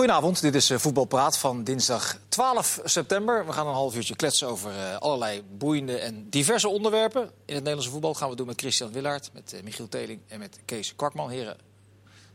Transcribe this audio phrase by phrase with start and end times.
[0.00, 3.46] Goedenavond, dit is eh, Voetbalpraat van dinsdag 12 september.
[3.46, 7.22] We gaan een half uurtje kletsen over uh, allerlei boeiende en diverse onderwerpen.
[7.22, 10.38] In het Nederlandse voetbal gaan we doen met Christian Willaert, met uh, Michiel Teling en
[10.38, 11.30] met Kees Kwakman.
[11.30, 11.56] Heren,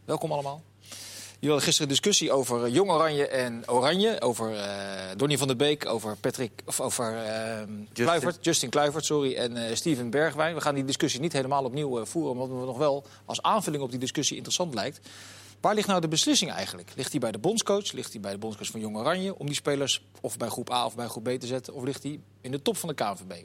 [0.03, 0.63] welkom allemaal.
[0.79, 4.21] Jullie hadden gisteren een discussie over Jong Oranje en Oranje.
[4.21, 4.61] Over uh,
[5.17, 7.87] Donny van der Beek, over Patrick, of over uh, Justin.
[7.93, 10.55] Kluivert, Justin Kluivert sorry, en uh, Steven Bergwijn.
[10.55, 13.89] We gaan die discussie niet helemaal opnieuw voeren, omdat het nog wel als aanvulling op
[13.89, 14.99] die discussie interessant lijkt.
[15.65, 16.91] Waar ligt nou de beslissing eigenlijk?
[16.95, 17.91] Ligt die bij de bondscoach?
[17.91, 20.85] Ligt die bij de bondscoach van Jong Oranje om die spelers of bij groep A
[20.85, 21.73] of bij groep B te zetten?
[21.73, 23.43] Of ligt die in de top van de KNVB?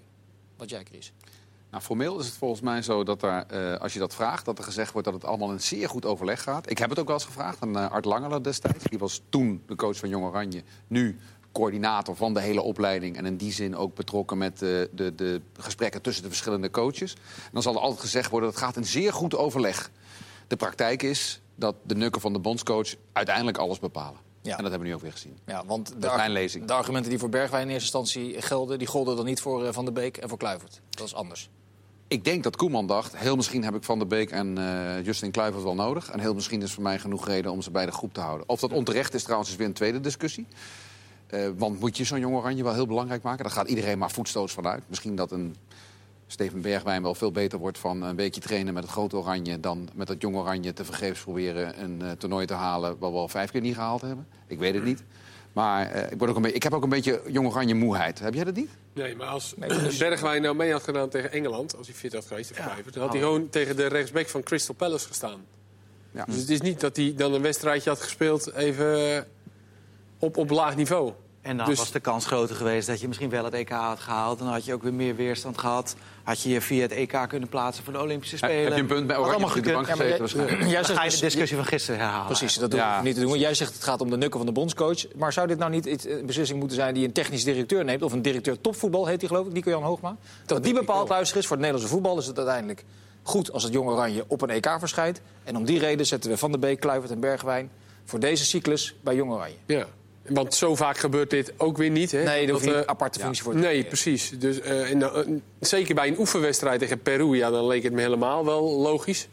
[0.57, 1.13] Wat jij, Chris?
[1.71, 4.59] Nou, formeel is het volgens mij zo dat er, uh, als je dat vraagt, dat
[4.59, 6.71] er gezegd wordt dat het allemaal een zeer goed overleg gaat.
[6.71, 8.85] Ik heb het ook wel eens gevraagd aan uh, Art Langeler destijds.
[8.85, 11.19] Die was toen de coach van Jong Oranje, nu
[11.53, 13.17] coördinator van de hele opleiding.
[13.17, 17.13] En in die zin ook betrokken met uh, de, de gesprekken tussen de verschillende coaches.
[17.15, 19.91] En dan zal er altijd gezegd worden dat het gaat een zeer goed overleg.
[20.47, 24.21] De praktijk is dat de nukken van de bondscoach uiteindelijk alles bepalen.
[24.43, 24.57] Ja.
[24.57, 25.39] En dat hebben we nu ook weer gezien.
[25.47, 25.99] Ja, want de,
[26.67, 28.79] de argumenten die voor Bergwijn in eerste instantie gelden...
[28.79, 30.81] die golden dan niet voor uh, Van der Beek en voor Kluivert.
[30.91, 31.51] Dat is anders.
[32.09, 35.31] Ik denk dat Koeman dacht, heel misschien heb ik Van der Beek en uh, Justin
[35.31, 36.11] Kluivert wel nodig.
[36.11, 38.49] En heel misschien is voor mij genoeg reden om ze bij de groep te houden.
[38.49, 40.47] Of dat onterecht is trouwens, is weer een tweede discussie.
[41.31, 43.45] Uh, want moet je zo'n jong oranje wel heel belangrijk maken?
[43.45, 44.83] Daar gaat iedereen maar voetstoots vanuit.
[44.87, 45.57] Misschien dat een
[46.33, 49.61] Steven Bergwijn wel veel beter wordt van een beetje trainen met het grote oranje...
[49.61, 52.99] dan met het jong oranje te vergeefs proberen een uh, toernooi te halen...
[52.99, 54.27] wat we al vijf keer niet gehaald hebben.
[54.47, 55.03] Ik weet het niet.
[55.53, 58.19] Maar uh, ik, word ook een ik heb ook een beetje jong oranje moeheid.
[58.19, 58.71] Heb jij dat niet?
[58.93, 61.77] Nee, maar als nee, Bergwijn nou mee had gedaan tegen Engeland...
[61.77, 62.77] als hij fit had geweest, ja.
[62.91, 65.41] dan had hij gewoon tegen de rechtsback van Crystal Palace gestaan.
[66.11, 66.25] Ja.
[66.25, 69.27] Dus het is niet dat hij dan een wedstrijdje had gespeeld even
[70.19, 71.13] op, op laag niveau.
[71.43, 71.79] En dan dus...
[71.79, 74.39] was de kans groter geweest dat je misschien wel het EK had gehaald.
[74.39, 75.97] Dan had je ook weer meer weerstand gehad.
[76.23, 78.65] Had je je via het EK kunnen plaatsen voor de Olympische Spelen.
[78.65, 80.61] Heb je een punt bij Oranje op de bank gezeten ja, waarschijnlijk?
[80.61, 82.27] Jij zegt ga je de discussie van gisteren herhalen.
[82.27, 82.99] Precies, dat doen ja.
[82.99, 83.39] we niet te doen.
[83.39, 85.15] Jij zegt het gaat om de nukken van de bondscoach.
[85.17, 88.03] Maar zou dit nou niet een beslissing moeten zijn die een technisch directeur neemt?
[88.03, 90.17] Of een directeur topvoetbal heet die geloof ik, Nico-Jan Hoogma.
[90.47, 92.85] Dat die bepaalt, luister is, voor het Nederlandse voetbal is het uiteindelijk
[93.23, 95.21] goed als het Jong Oranje op een EK verschijnt.
[95.45, 97.71] En om die reden zetten we Van der Beek, Kluivert en Bergwijn
[98.05, 99.57] voor deze cyclus bij Jong Oranje.
[99.67, 99.87] Ja.
[100.31, 102.13] Want zo vaak gebeurt dit ook weer niet.
[102.13, 102.23] Hè?
[102.23, 103.51] Nee, daar hoef je een aparte functie ja.
[103.51, 104.33] voor te Nee, precies.
[104.39, 105.19] Dus, uh, en, uh,
[105.61, 109.29] zeker bij een oefenwedstrijd tegen Peru, ja, dan leek het me helemaal wel logisch.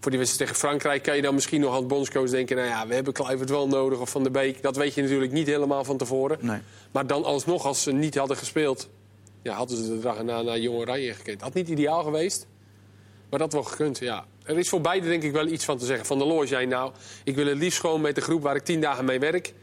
[0.00, 2.56] Voor die wedstrijd tegen Frankrijk kan je dan misschien nog als bondscoach denken...
[2.56, 4.62] nou ja, we hebben Kluivert wel nodig of Van der Beek.
[4.62, 6.38] Dat weet je natuurlijk niet helemaal van tevoren.
[6.40, 6.60] Nee.
[6.90, 8.88] Maar dan alsnog, als ze niet hadden gespeeld...
[9.42, 11.42] Ja, hadden ze de dag erna naar Jong Oranje gekeken.
[11.42, 12.46] Had niet ideaal geweest,
[13.30, 14.24] maar dat wel gekund, ja.
[14.44, 16.06] Er is voor beide denk ik wel iets van te zeggen.
[16.06, 16.92] Van der Looy zei nou,
[17.24, 19.54] ik wil het liefst gewoon met de groep waar ik tien dagen mee werk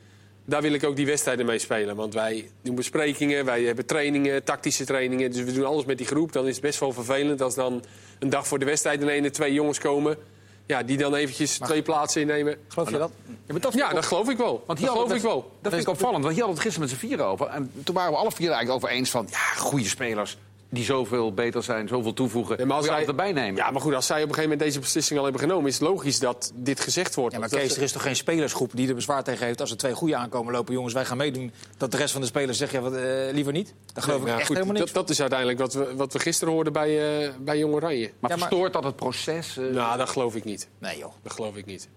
[0.49, 1.95] daar wil ik ook die wedstrijden mee spelen.
[1.95, 5.31] Want wij doen besprekingen, wij hebben trainingen, tactische trainingen.
[5.31, 6.31] Dus we doen alles met die groep.
[6.31, 7.83] Dan is het best wel vervelend als dan
[8.19, 10.17] een dag voor de wedstrijd ineens er twee jongens komen.
[10.65, 12.57] Ja, die dan eventjes maar, twee plaatsen innemen.
[12.67, 13.11] Geloof je dat?
[13.47, 14.63] Ja, dat, ja, dat geloof ik wel.
[14.65, 15.51] Want dat geloof ik wel.
[15.61, 17.47] Dat vind ik opvallend, want hier hadden het gisteren met z'n vieren over.
[17.47, 19.27] En toen waren we alle vier eigenlijk over eens van...
[19.29, 20.37] ja, goede spelers
[20.69, 22.57] die zoveel beter zijn, zoveel toevoegen.
[22.59, 23.55] Ja, maar als zij erbij nemen.
[23.55, 25.79] Ja, maar goed, als zij op een gegeven moment deze beslissing al hebben genomen, is
[25.79, 27.33] het logisch dat dit gezegd wordt.
[27.33, 29.77] Ja, maar Kees, er is toch geen spelersgroep die er bezwaar tegen heeft als er
[29.77, 31.51] twee goede aankomen lopen, jongens, wij gaan meedoen.
[31.77, 33.73] Dat de rest van de spelers zegt, ja, wat, uh, liever niet.
[33.93, 34.85] Dat geloof nee, ik echt goed, helemaal niet.
[34.85, 38.11] Dat, dat, is uiteindelijk wat we, wat we gisteren hoorden bij, uh, bij Jong Oranje.
[38.19, 39.57] Maar, ja, maar verstoort dat het proces?
[39.57, 39.73] Uh...
[39.73, 40.67] Nou, dat geloof ik niet.
[40.79, 41.13] Nee, joh.
[41.23, 41.89] Dat geloof ik niet.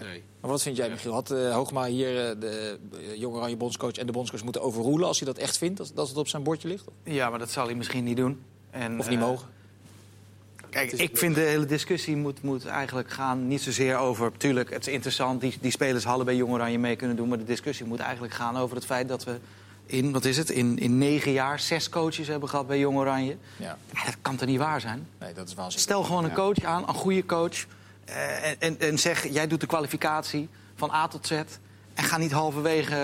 [0.00, 0.22] Nee.
[0.40, 1.12] Maar wat vind jij, Michiel?
[1.12, 5.06] Had uh, Hoogma hier uh, de uh, Jong Oranje bondscoach en de bondscoach moeten overroelen
[5.06, 6.84] als hij dat echt vindt, dat, dat het op zijn bordje ligt?
[7.04, 8.40] Ja, maar dat zal hij misschien niet doen.
[8.70, 9.48] En, of niet mogen?
[10.70, 14.32] Kijk, ik vind de hele discussie moet, moet eigenlijk gaan niet zozeer over...
[14.36, 17.28] Tuurlijk, het is interessant, die, die spelers hadden bij Jong Oranje mee kunnen doen...
[17.28, 19.38] maar de discussie moet eigenlijk gaan over het feit dat we
[19.86, 23.36] in, wat is het, in, in negen jaar zes coaches hebben gehad bij Jong Oranje.
[23.56, 23.78] Ja.
[23.92, 25.06] ja dat kan toch niet waar zijn?
[25.20, 27.66] Nee, dat is wel Stel gewoon een coach aan, een goede coach...
[28.08, 31.42] Uh, en, en, en zeg, jij doet de kwalificatie van A tot Z...
[31.98, 32.94] En ga niet halverwege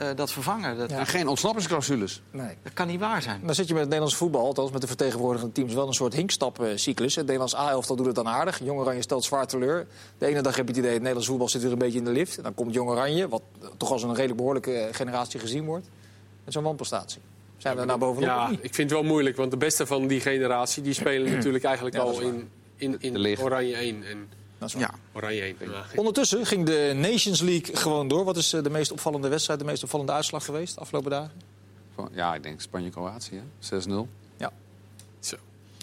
[0.00, 0.78] uh, uh, dat vervangen.
[0.78, 0.90] Dat...
[0.90, 1.04] Ja.
[1.04, 2.22] geen ontsnappingsclausules.
[2.30, 2.56] Nee.
[2.62, 3.40] Dat kan niet waar zijn.
[3.44, 5.74] Dan zit je met het Nederlands voetbal, althans met de vertegenwoordigende teams...
[5.74, 7.14] wel een soort hinkstapcyclus.
[7.14, 8.58] Het Nederlands A-elftal doet het dan aardig.
[8.64, 9.86] Jong Oranje stelt zwaar teleur.
[10.18, 12.04] De ene dag heb je het idee, het Nederlands voetbal zit weer een beetje in
[12.04, 12.42] de lift.
[12.42, 13.42] Dan komt Jong Oranje, wat
[13.76, 15.88] toch als een redelijk behoorlijke generatie gezien wordt.
[16.44, 17.20] Met zo'n wanprestatie.
[17.56, 18.28] Zijn we er nou bovenop?
[18.28, 20.82] Ja, ik vind het wel moeilijk, want de beste van die generatie...
[20.82, 24.02] die spelen natuurlijk eigenlijk al in, in, in Oranje 1.
[24.02, 24.28] En
[24.72, 24.90] ja.
[25.12, 25.56] Oranje 1.
[25.96, 28.24] Ondertussen ging de Nations League gewoon door.
[28.24, 31.32] Wat is eh, de meest opvallende wedstrijd, de meest opvallende uitslag geweest de afgelopen dagen?
[32.12, 33.92] Ja, ik denk Spanje-Kroatië, 6-0.
[34.36, 34.52] Ja.
[35.20, 35.36] Zo.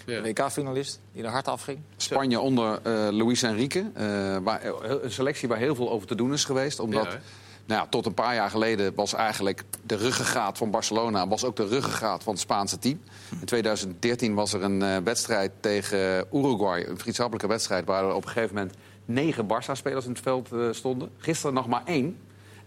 [0.06, 1.78] WK-finalist die er hard afging.
[1.96, 3.78] Spanje onder uh, Luis Enrique.
[3.96, 4.64] Uh, waar,
[5.02, 6.80] een selectie waar heel veel over te doen is geweest.
[6.80, 7.20] Omdat ja,
[7.66, 11.28] nou tot een paar jaar geleden was eigenlijk de ruggengraat van Barcelona...
[11.28, 13.00] was ook de ruggengraat van het Spaanse team.
[13.40, 16.86] In 2013 was er een uh, wedstrijd tegen Uruguay.
[16.88, 18.74] Een vriendschappelijke wedstrijd waar er op een gegeven moment...
[19.04, 21.10] negen Barça-spelers in het veld uh, stonden.
[21.18, 22.16] Gisteren nog maar één.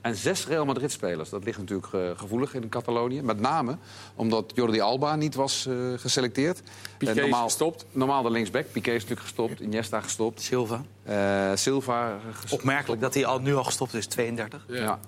[0.05, 1.29] En zes Real Madrid-spelers.
[1.29, 3.21] Dat ligt natuurlijk eh, gevoelig in Catalonië.
[3.21, 3.77] Met name
[4.15, 6.61] omdat Jordi Alba niet was eh, geselecteerd.
[6.97, 7.85] Piqué Eh, is normaal, gestopt.
[7.91, 8.71] Normaal de linksback.
[8.71, 9.59] Piqué is natuurlijk gestopt.
[9.59, 10.41] Iniesta gestopt.
[10.41, 10.81] Silva.
[11.03, 12.61] Eh, Silva gestopt.
[12.61, 14.65] Opmerkelijk dat hij al, nu al gestopt is, 32.
[14.67, 14.99] Ja.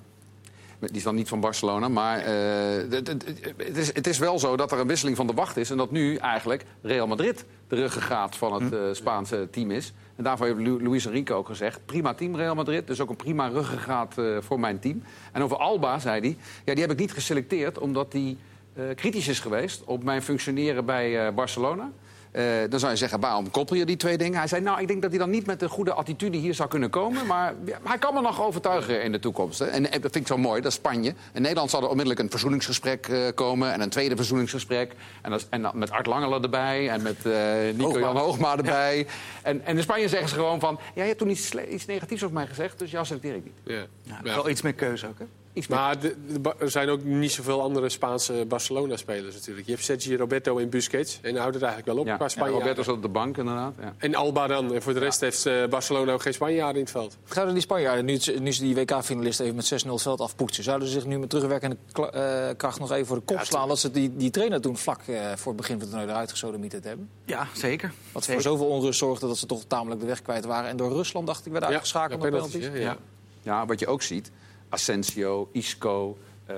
[0.79, 1.87] Die is dan niet van Barcelona.
[1.87, 5.57] Maar eh, het- is, het is wel zo dat er een wisseling van de wacht
[5.57, 5.69] is.
[5.69, 9.93] En dat nu eigenlijk Real Madrid de ruggengraat van het eh, Spaanse team is.
[10.15, 11.79] En daarvoor heeft Lu- Luis Enrique ook gezegd...
[11.85, 15.03] prima team Real Madrid, dus ook een prima ruggengraat eh, voor mijn team.
[15.31, 16.37] En over Alba zei hij...
[16.65, 18.37] ja, die heb ik niet geselecteerd omdat hij
[18.73, 19.83] eh, kritisch is geweest...
[19.83, 21.91] op mijn functioneren bij Barcelona...
[22.37, 24.37] Eh, dan zou je zeggen, waarom koppel je die twee dingen?
[24.37, 26.69] Hij zei, nou, ik denk dat hij dan niet met een goede attitude hier zou
[26.69, 27.25] kunnen komen.
[27.25, 29.59] Maar ja, hij kan me nog overtuigen in de toekomst.
[29.59, 29.65] Hè.
[29.65, 31.13] En, en dat vind ik zo mooi, dat is Spanje.
[31.33, 33.73] In Nederland zal er onmiddellijk een verzoeningsgesprek eh, komen...
[33.73, 34.93] en een tweede verzoeningsgesprek.
[35.21, 37.33] En, dat en dan met Art Langelen erbij en met eh
[37.75, 39.07] Nico-Jan Hoogma erbij.
[39.41, 40.79] En, en in Spanje zeggen ze gewoon van...
[40.95, 43.53] ja, je hebt toen iets, iets negatiefs over mij gezegd, dus jou selecteer ik niet.
[43.63, 43.85] Ja.
[44.01, 44.33] Ja, Ja.
[44.35, 45.25] Wel iets meer keuze ook, hè?
[45.69, 49.65] Maar de- de Ba- er zijn ook niet zoveel andere Spaanse Barcelona-spelers natuurlijk.
[49.65, 51.19] Je hebt Sergio Roberto en Busquets.
[51.21, 52.59] En houdt het eigenlijk wel op ja, qua ja, Spanjaarden.
[52.59, 53.73] Roberto zat op de bank, inderdaad.
[53.79, 53.93] Ja.
[53.97, 54.73] En Alba dan.
[54.73, 57.17] En voor de rest heeft eh, Barcelona ook geen Spanjaarden in het veld.
[57.25, 60.63] Zouden die Spanjaarden, nu, nu ze die WK-finalisten even met 6-0 veld afpoetsen...
[60.63, 63.67] zouden ze zich nu met terugwerkende eh, kracht nog even voor de kop slaan...
[63.67, 66.31] dat ze die, die trainer toen vlak eh, voor het begin van het toernooi eruit
[66.31, 67.09] gesodemieterd hebben?
[67.25, 67.91] Ja, zeker.
[68.11, 70.69] Wat voor zoveel onrust zorgde dat ze toch tamelijk de weg kwijt waren.
[70.69, 72.97] En door Rusland, dacht ik, werden uitgeschakeld op penalties, hè, ja.
[73.41, 74.31] Ja, wat je ook ziet,
[74.69, 76.55] Asensio, Isco, eh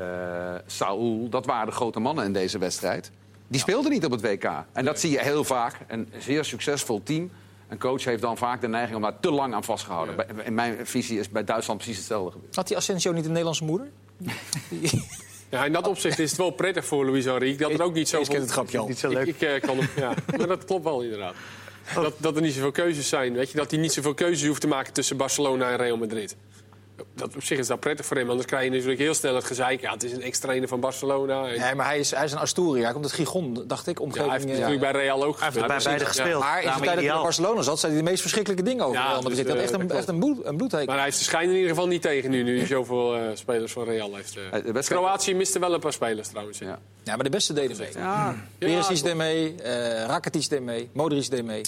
[0.65, 3.11] Saúl, dat waren de grote mannen in deze wedstrijd.
[3.47, 4.49] Die speelden niet op het WK.
[4.71, 5.75] En dat zie je heel vaak.
[5.87, 7.31] Een zeer succesvol team.
[7.67, 10.15] Een coach heeft dan vaak de neiging om daar te lang aan vastgehouden.
[10.17, 10.33] Ja.
[10.33, 12.55] Bij- In mijn visie is bij Duitsland precies hetzelfde gebeurd.
[12.55, 13.87] Had die Asensio niet een Nederlandse moeder?
[15.51, 18.01] Ja, in dat opzicht is het wel prettig voor Luis Enrique dat er ook niet
[18.07, 18.33] Ik zoveel...
[18.33, 18.87] ken het grapje al.
[18.87, 19.27] Niet zo Ik, leuk.
[19.27, 20.13] ik eh, kan hem, ja.
[20.37, 21.33] Maar dat klopt wel inderdaad.
[21.95, 23.33] Dat, dat er niet zoveel keuzes zijn.
[23.33, 23.57] Weet je?
[23.57, 26.35] Dat hij niet zoveel keuzes hoeft te maken tussen Barcelona en Real Madrid.
[27.15, 28.29] Dat, op zich is dat prettig voor hem.
[28.29, 29.81] Anders krijg je natuurlijk heel snel het gezeik.
[29.81, 31.47] Ja, het is een ex-trainer van Barcelona.
[31.47, 32.83] En, Nee, maar hij is, hij is een Asturië.
[32.83, 33.97] Hij komt uit Gijon, dacht ik.
[33.97, 35.83] ja, Omgeving, hij heeft eh, natuurlijk bij Real ook Hij heeft bij gespeeld.
[35.83, 36.39] beide gespeeld.
[36.43, 37.23] Maar in de tijd dat hij bij ideaal.
[37.23, 39.35] Barcelona zat, zei hij de meest verschrikkelijke dingen over Ja, Real Madrid.
[39.37, 40.85] dus, hij had echt een, dat echt een, bloed, een bloedhekel.
[40.85, 42.43] Maar hij heeft de schijn in ieder geval niet tegen nu.
[42.43, 44.37] Nu hij zoveel eh, spelers van Real heeft.
[44.51, 44.81] eh.
[44.85, 46.57] Kroatië miste wel een paar spelers trouwens.
[46.57, 46.79] Ja.
[47.03, 47.89] Ja, maar de beste deden mee.
[47.95, 51.61] Ja, Perisic Ja, deed mee, eh Rakitic deed mee, Modric deed mee.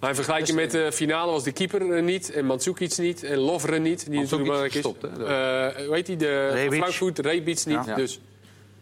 [0.00, 2.30] Maar in vergelijking met de finale was de keeper er niet.
[2.32, 3.22] En Mandzukic niet.
[3.24, 4.06] En Lovren niet.
[4.10, 4.80] Die natuurlijk belangrijk is.
[4.84, 5.08] gestopt, hè?
[5.78, 6.16] Eh, hoe heet die?
[6.16, 6.66] De.
[6.70, 7.18] Frankfurt.
[7.18, 7.84] Rebic niet.
[7.86, 7.94] Ja.
[7.94, 8.12] Dus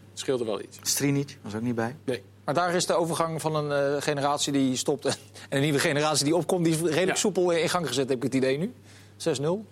[0.09, 0.77] het scheelde wel iets.
[0.81, 1.95] Strinic was ook niet bij.
[2.03, 2.23] Nee.
[2.45, 5.13] Maar daar is de overgang van een eh, generatie die stopt en
[5.49, 6.63] een nieuwe generatie die opkomt.
[6.65, 7.15] Die is redelijk Ja.
[7.15, 8.73] soepel in gang gezet, heb ik het idee nu.
[9.17, 9.65] 6-0.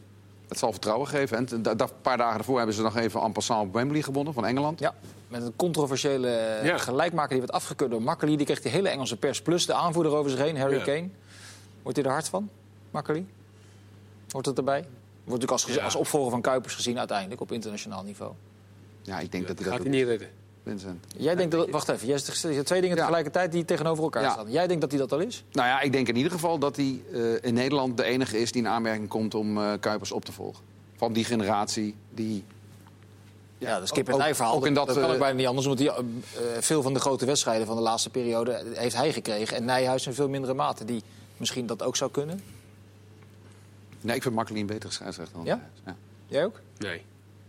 [0.48, 1.38] het zal vertrouwen geven.
[1.38, 4.46] En een paar dagen daarvoor hebben ze nog even en passant op Wembley gewonnen van
[4.46, 4.80] Engeland.
[4.80, 4.94] Ja,
[5.28, 6.78] met een controversiële eh, Ja.
[6.78, 8.38] gelijkmaker die werd afgekeurd door Makkeli.
[8.38, 10.84] Die kreeg de hele Engelse pers plus de aanvoerder over zich heen, Harry Ja.
[10.84, 11.10] Kane.
[11.88, 12.50] Wordt hij er hard van,
[12.92, 13.25] Makkeli?
[14.31, 14.80] Hoort het erbij?
[15.24, 15.84] Wordt natuurlijk als, Ja.
[15.84, 18.31] als opvolger van Kuipers gezien uiteindelijk op internationaal niveau.
[19.01, 20.36] Ja, ik denk dat Dat hij gaat dat hij doet, niet redden.
[20.63, 21.06] Vincent.
[21.18, 23.01] Jij denkt dat, wacht even, jij zegt hebt twee dingen Ja.
[23.01, 24.31] tegelijkertijd die tegenover elkaar Ja.
[24.31, 24.51] staan.
[24.51, 25.44] Jij denkt dat hij dat al is?
[25.51, 28.51] Nou ja, ik denk in ieder geval dat hij eh, in Nederland de enige is
[28.51, 30.63] die in aanmerking komt om eh, Kuipers op te volgen.
[30.95, 32.44] Van die generatie die
[33.57, 34.54] Ja, dat skip en ook- hij verhaal.
[34.56, 35.66] ook in dat, dat, dat kan eh, ook bijna niet anders.
[35.66, 39.13] Want die, eh, eh, veel van de grote wedstrijden van de laatste periode heeft hij
[39.13, 39.57] gekregen.
[39.57, 40.86] En Nijhuis in veel mindere mate.
[40.86, 41.03] Die
[41.38, 42.41] misschien dat ook zou kunnen.
[44.01, 45.60] Nee, ik vind Makkeli een betere scheidsrechter dan Ja?
[45.84, 45.94] hij.
[45.94, 45.96] Ja.
[46.27, 46.62] Jij ook?
[46.77, 47.01] Nee.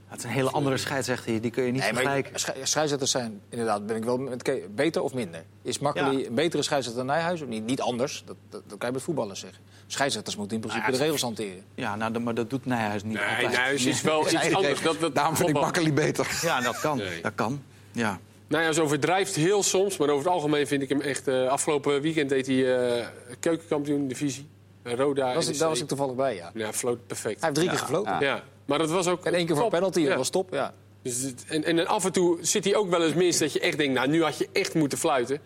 [0.06, 2.40] Het is een hele andere scheidsrechter, die kun je niet Nee, vergelijken.
[2.40, 5.44] schei- scheidsrechters zijn inderdaad, ben ik wel met Ke- beter of minder.
[5.62, 6.26] Is Makkeli Ja.
[6.26, 7.40] een betere scheidsrechter dan Nijhuis?
[7.42, 7.64] Of niet?
[7.64, 9.58] Niet anders, dat, dat, dat kan je bij voetballers zeggen.
[9.86, 11.64] Scheidsrechters moeten in principe Nou ja, de regels hanteren.
[11.74, 13.46] Ja, nou, dat- maar dat doet Nijhuis niet Nee, altijd.
[13.48, 14.82] Nijhuis is wel iets anders.
[14.82, 15.54] Dat, dat, Daarom vind ik.
[15.54, 16.38] Makkeli beter.
[16.42, 16.96] Ja, dat kan.
[16.96, 17.22] Nee.
[17.22, 17.62] Dat kan.
[17.92, 18.18] Ja.
[18.48, 19.96] Nou ja, ze overdrijft heel soms.
[19.96, 21.28] Maar over het algemeen vind ik hem echt...
[21.28, 23.08] eh, afgelopen weekend deed hij
[23.40, 24.48] keukenkampioen divisie.
[24.82, 25.24] Eh, Roda.
[25.24, 26.50] Daar was, ik, daar was ik toevallig bij, ja.
[26.54, 27.40] Ja, floot perfect.
[27.40, 28.12] Hij heeft drie keer gefloten.
[28.12, 28.20] Ja.
[28.20, 29.24] Ja, maar dat was ook...
[29.24, 29.72] En één keer voor top.
[29.72, 30.16] penalty, dat Ja.
[30.16, 30.52] was top.
[30.52, 30.74] Ja.
[31.02, 33.60] Dus het- en, en af en toe zit hij ook wel eens mis dat je
[33.60, 33.94] echt denkt...
[33.94, 35.40] nou, nu had je echt moeten fluiten.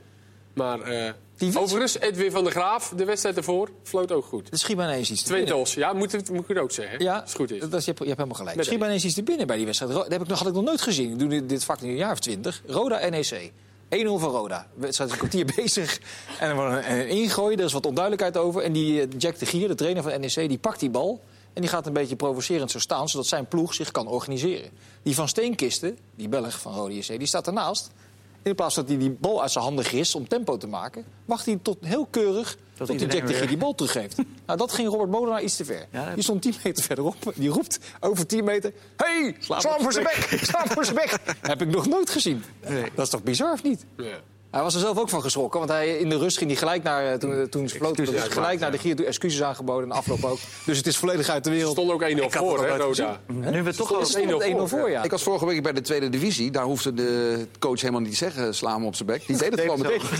[0.54, 1.12] Maar eh,
[1.56, 4.48] overigens, Edwin van der Graaf, de wedstrijd ervoor, floot ook goed.
[4.50, 5.74] Er schiet bijna eens iets te Twee goals.
[5.74, 7.02] Ja, moet, het, moet ik het ook zeggen.
[7.02, 7.60] Ja, Als het goed is.
[7.60, 8.56] Dat, is- je, hebt, je hebt helemaal gelijk.
[8.56, 9.92] Met Schiet bijna eens iets te binnen bij die wedstrijd.
[9.92, 11.10] Dat heb ik nog, had ik nog nooit gezien.
[11.12, 12.62] Ik doe dit- dit vak nu een jaar of twintig.
[12.66, 13.50] Roda NEC.
[13.88, 14.66] 1-0 voor Roda.
[14.74, 15.98] De wedstrijd is een kwartier bezig.
[16.40, 18.62] En er wordt een, een ingooi, er is wat onduidelijkheid over.
[18.62, 21.20] En die eh, Jack de Gier, de trainer van NEC, die pakt die bal.
[21.52, 24.70] En die gaat een beetje provocerend zo staan, zodat zijn ploeg zich kan organiseren.
[25.02, 27.90] Die van Steenkisten, die Belg van Rode JC, die staat ernaast.
[28.42, 31.04] In plaats dat hij die bal uit zijn handen grist om tempo te maken...
[31.24, 34.16] wacht hij tot heel keurig tot, die iedereen Jack de Gier die bal teruggeeft.
[34.46, 35.86] nou, dat ging Robert Molenaar iets te ver.
[35.90, 37.16] Ja, dat- Die stond 10 meter verderop.
[37.34, 38.72] Die roept over 10 meter...
[38.96, 40.38] hey, sla voor zijn bek!
[40.42, 41.16] Sla hem voor zijn bek!
[41.42, 42.44] heb ik nog nooit gezien.
[42.68, 42.84] Nee.
[42.94, 43.84] Dat is toch bizar, of niet?
[43.96, 44.20] Ja.
[44.52, 46.82] Hij was er zelf ook van geschrokken, want hij, in de rust ging hij gelijk
[46.82, 49.82] naar, eh, toen, toen ze floten, Excuses dus gelijk naar de Gier toe excuses aangeboden
[49.82, 50.38] en de afloop ook.
[50.66, 51.72] Dus het is volledig uit de Er wereld.
[51.72, 53.20] stond ook 1-0 had voor, hè, Roda.
[53.26, 54.00] Nu we toch al...
[54.00, 55.02] is 1-0 1-0 voor, ja.
[55.02, 56.50] Ik was vorige week bij de tweede divisie.
[56.50, 59.26] Daar hoefde de coach helemaal niet te zeggen, sla hem op zijn bek.
[59.26, 60.00] Die deed het gewoon meteen.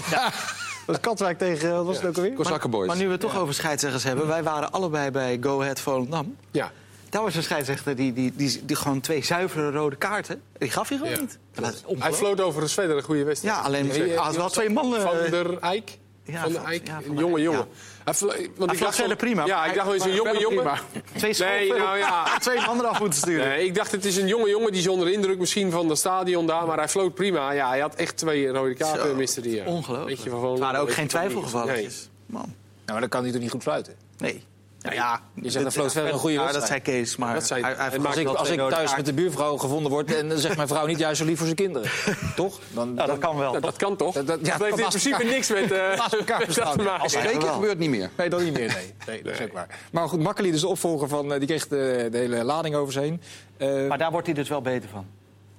[0.87, 2.33] Dat Katwijk tegen, wat was het ook alweer?
[2.33, 2.87] Kozakkenboys.
[2.87, 4.27] Maar nu we het toch over scheidsrechters hebben.
[4.27, 6.37] Wij waren allebei bij Go Ahead Volendam.
[6.51, 6.73] Ja.
[7.13, 10.43] Daar was een scheidsrechter die, die, die, die gewoon twee zuivere rode kaarten.
[10.59, 11.21] Die gaf hij gewoon Ja.
[11.21, 11.39] niet.
[11.55, 13.57] Dat Hij floot overigens verder een goede wedstrijd.
[13.57, 15.01] Ja, alleen hij had wel twee mannen.
[15.01, 15.99] Van eh, der Eijk.
[16.25, 16.87] Ja, van der van- Eijk.
[16.87, 17.67] ja, van een jonge jongen.
[18.05, 18.13] ja.
[18.57, 19.45] Want ik dacht verder prima.
[19.47, 20.57] Ja, ik dacht wel eens een jonge jongen.
[20.57, 20.79] prima.
[21.17, 22.25] Twee Nee, nou ja.
[22.39, 23.49] Twee mannen af moeten sturen.
[23.49, 25.99] Nee, ik dacht het is een jonge jongen die is onder indruk misschien van het
[25.99, 27.51] stadion daar, maar hij floot prima.
[27.53, 29.65] Ja, hij had echt twee rode kaarten, miste die.
[29.67, 30.09] Ongelooflijk.
[30.17, 31.97] Weet je, van gewoon- Het waren ook geen twijfelgevalletjes.
[31.99, 32.11] Nee.
[32.27, 32.55] Man, Nou,
[32.87, 33.95] maar dan kan hij toch niet goed fluiten?
[34.19, 34.43] nee.
[34.83, 37.47] Nou ja, Je zegt, hij floot verder een goede ja, dat zei Kees, maar Dat
[37.47, 40.15] zei- hij, hij en heeft Als ik, als ik thuis met de buurvrouw gevonden word
[40.15, 41.91] en dan zegt mijn vrouw niet juist zo lief voor zijn kinderen.
[42.37, 42.61] Toch?
[42.71, 43.53] Dan, Ja, dat kan wel.
[43.53, 44.15] Ja, dat kan toch?
[44.15, 46.77] Dat- Dat, dat- ja, heeft in principe niks met, eh Naast elkaar met dat bestaan.
[46.77, 47.03] te maken.
[47.03, 47.21] Als Ja,
[47.53, 48.11] gebeurt niet meer.
[48.17, 48.73] Nee, dan niet meer.
[48.75, 49.79] Nee, nee dat is ook waar.
[49.93, 53.01] Maar goed, Makkeli, dus de opvolger van, eh, die kreeg de, de hele lading over
[53.01, 53.21] heen.
[53.57, 55.07] Eh, Maar daar wordt hij dus wel beter van.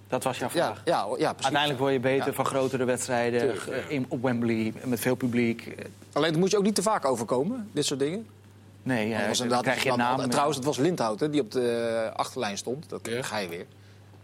[0.08, 0.82] Dat was jouw ja, vraag.
[0.86, 1.28] ja, ja, precies.
[1.44, 2.34] Uiteindelijk word je beter Ja.
[2.34, 3.74] van grotere wedstrijden Tuurlijk, ja.
[3.88, 5.74] in, op Wembley met veel publiek.
[6.14, 8.28] Alleen dat moet je ook niet te vaak overkomen, dit soort dingen.
[8.84, 10.30] Nee, ja, Dat was inderdaad, krijg je naam.
[10.30, 12.90] Trouwens, het was Lindhout hè, die op de achterlijn stond.
[12.90, 13.22] Dat Ja.
[13.24, 13.66] ga je weer.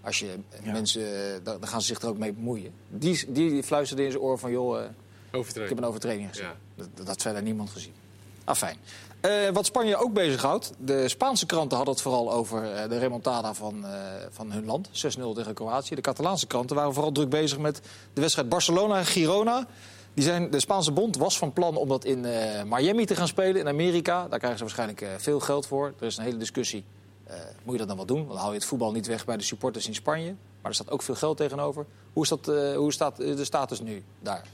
[0.02, 0.72] Als je eh, Ja.
[0.72, 2.72] mensen, eh, dan gaan ze zich er ook mee bemoeien.
[2.90, 4.86] Die, die fluisterde in zijn oor van, joh, eh,
[5.64, 6.46] ik heb een overtreding gezien.
[6.46, 6.56] Ja.
[6.76, 7.94] Dat, dat had verder niemand gezien.
[8.44, 8.78] Ah, fijn.
[9.22, 13.54] Eh, wat Spanje ook bezighoudt, de Spaanse kranten hadden het vooral over eh, de remontada
[13.54, 13.92] van, eh,
[14.30, 14.90] van hun land.
[14.92, 15.96] 6-0 tegen Kroatië.
[15.96, 17.82] De Catalaanse kranten waren vooral druk bezig met
[18.14, 19.68] de wedstrijd Barcelona-Girona.
[20.20, 23.28] Die zijn, de Spaanse bond was van plan om dat in eh, Miami te gaan
[23.28, 24.28] spelen, in Amerika.
[24.28, 25.94] Daar krijgen ze waarschijnlijk eh, veel geld voor.
[26.00, 26.84] Er is een hele discussie.
[27.24, 28.28] eh, moet je dat dan wel doen?
[28.28, 30.36] Dan hou je het voetbal niet weg bij de supporters in Spanje.
[30.62, 31.86] Maar er staat ook veel geld tegenover.
[32.14, 32.46] Hoe, is dat,
[32.76, 34.46] hoe staat de status nu daar?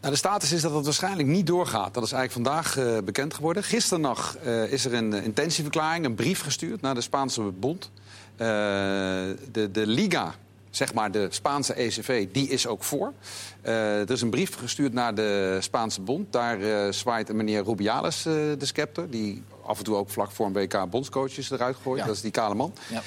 [0.00, 1.94] Nou, de status is dat het waarschijnlijk niet doorgaat.
[1.94, 3.62] Dat is eigenlijk vandaag bekend geworden.
[3.62, 4.36] Gisteren nog
[4.68, 7.90] is er een intentieverklaring, een brief gestuurd naar de Spaanse bond.
[8.36, 10.34] De, de Liga,
[10.72, 13.12] zeg maar de Spaanse ECV, die is ook voor.
[13.60, 16.32] Eh, er is een brief gestuurd naar de Spaanse bond.
[16.32, 19.10] Daar eh, zwaait een meneer Rubiales eh, de scepter.
[19.10, 22.00] Die af en toe ook vlak voor een WK bondscoaches eruit gooit.
[22.00, 22.06] Ja.
[22.06, 22.74] Dat is die kale man.
[22.90, 23.02] Ja.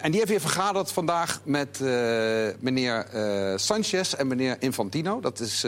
[0.00, 1.80] En die heeft weer vergaderd vandaag met
[2.60, 3.06] meneer
[3.56, 5.20] Sanchez en meneer Infantino.
[5.20, 5.60] Dat, is,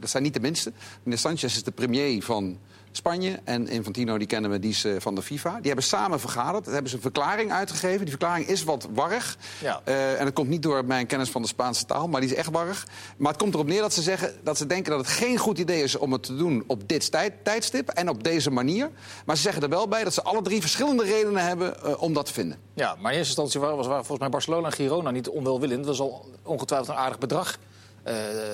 [0.00, 0.72] dat zijn niet de minste.
[1.02, 2.58] Meneer Sanchez is de premier van
[2.96, 3.40] Spanje.
[3.44, 5.54] En Infantino, die kennen we, die is eh, van de FIFA.
[5.56, 6.64] Die hebben samen vergaderd.
[6.64, 7.98] Daar hebben ze een verklaring uitgegeven.
[7.98, 9.36] Die verklaring is wat warrig.
[9.60, 9.80] Ja.
[9.84, 12.36] Eh, en dat komt niet door mijn kennis van de Spaanse taal, maar die is
[12.36, 12.86] echt warrig.
[13.16, 15.58] Maar het komt erop neer dat ze zeggen dat ze denken dat het geen goed
[15.58, 18.90] idee is om het te doen op dit tijd, tijdstip en op deze manier.
[19.26, 22.12] Maar ze zeggen er wel bij dat ze alle drie verschillende redenen hebben eh, om
[22.12, 22.58] dat te vinden.
[22.74, 25.84] Ja, maar in eerste instantie waren, was, waren volgens mij Barcelona en Girona niet onwelwillend.
[25.84, 27.58] Dat zal ongetwijfeld een aardig bedrag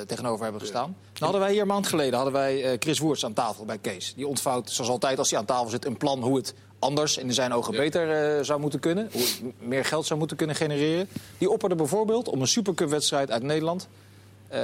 [0.06, 0.96] tegenover hebben gestaan.
[1.12, 3.78] Dan hadden wij hier een maand geleden hadden wij, eh, Chris Woerts aan tafel bij
[3.78, 4.14] Kees.
[4.16, 7.26] Die ontvouwt, zoals altijd als hij aan tafel zit, een plan hoe het anders en
[7.26, 9.08] in zijn ogen beter eh, zou moeten kunnen.
[9.12, 11.08] Hoe meer geld zou moeten kunnen genereren.
[11.38, 13.88] Die opperde bijvoorbeeld om een Supercup-wedstrijd uit Nederland...
[14.48, 14.60] eh,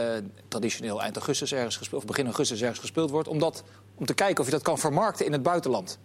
[0.48, 3.28] traditioneel eind augustus ergens gespeeld, of begin augustus ergens gespeeld wordt...
[3.28, 3.62] Om, dat,
[3.94, 5.98] om te kijken of je dat kan vermarkten in het buitenland.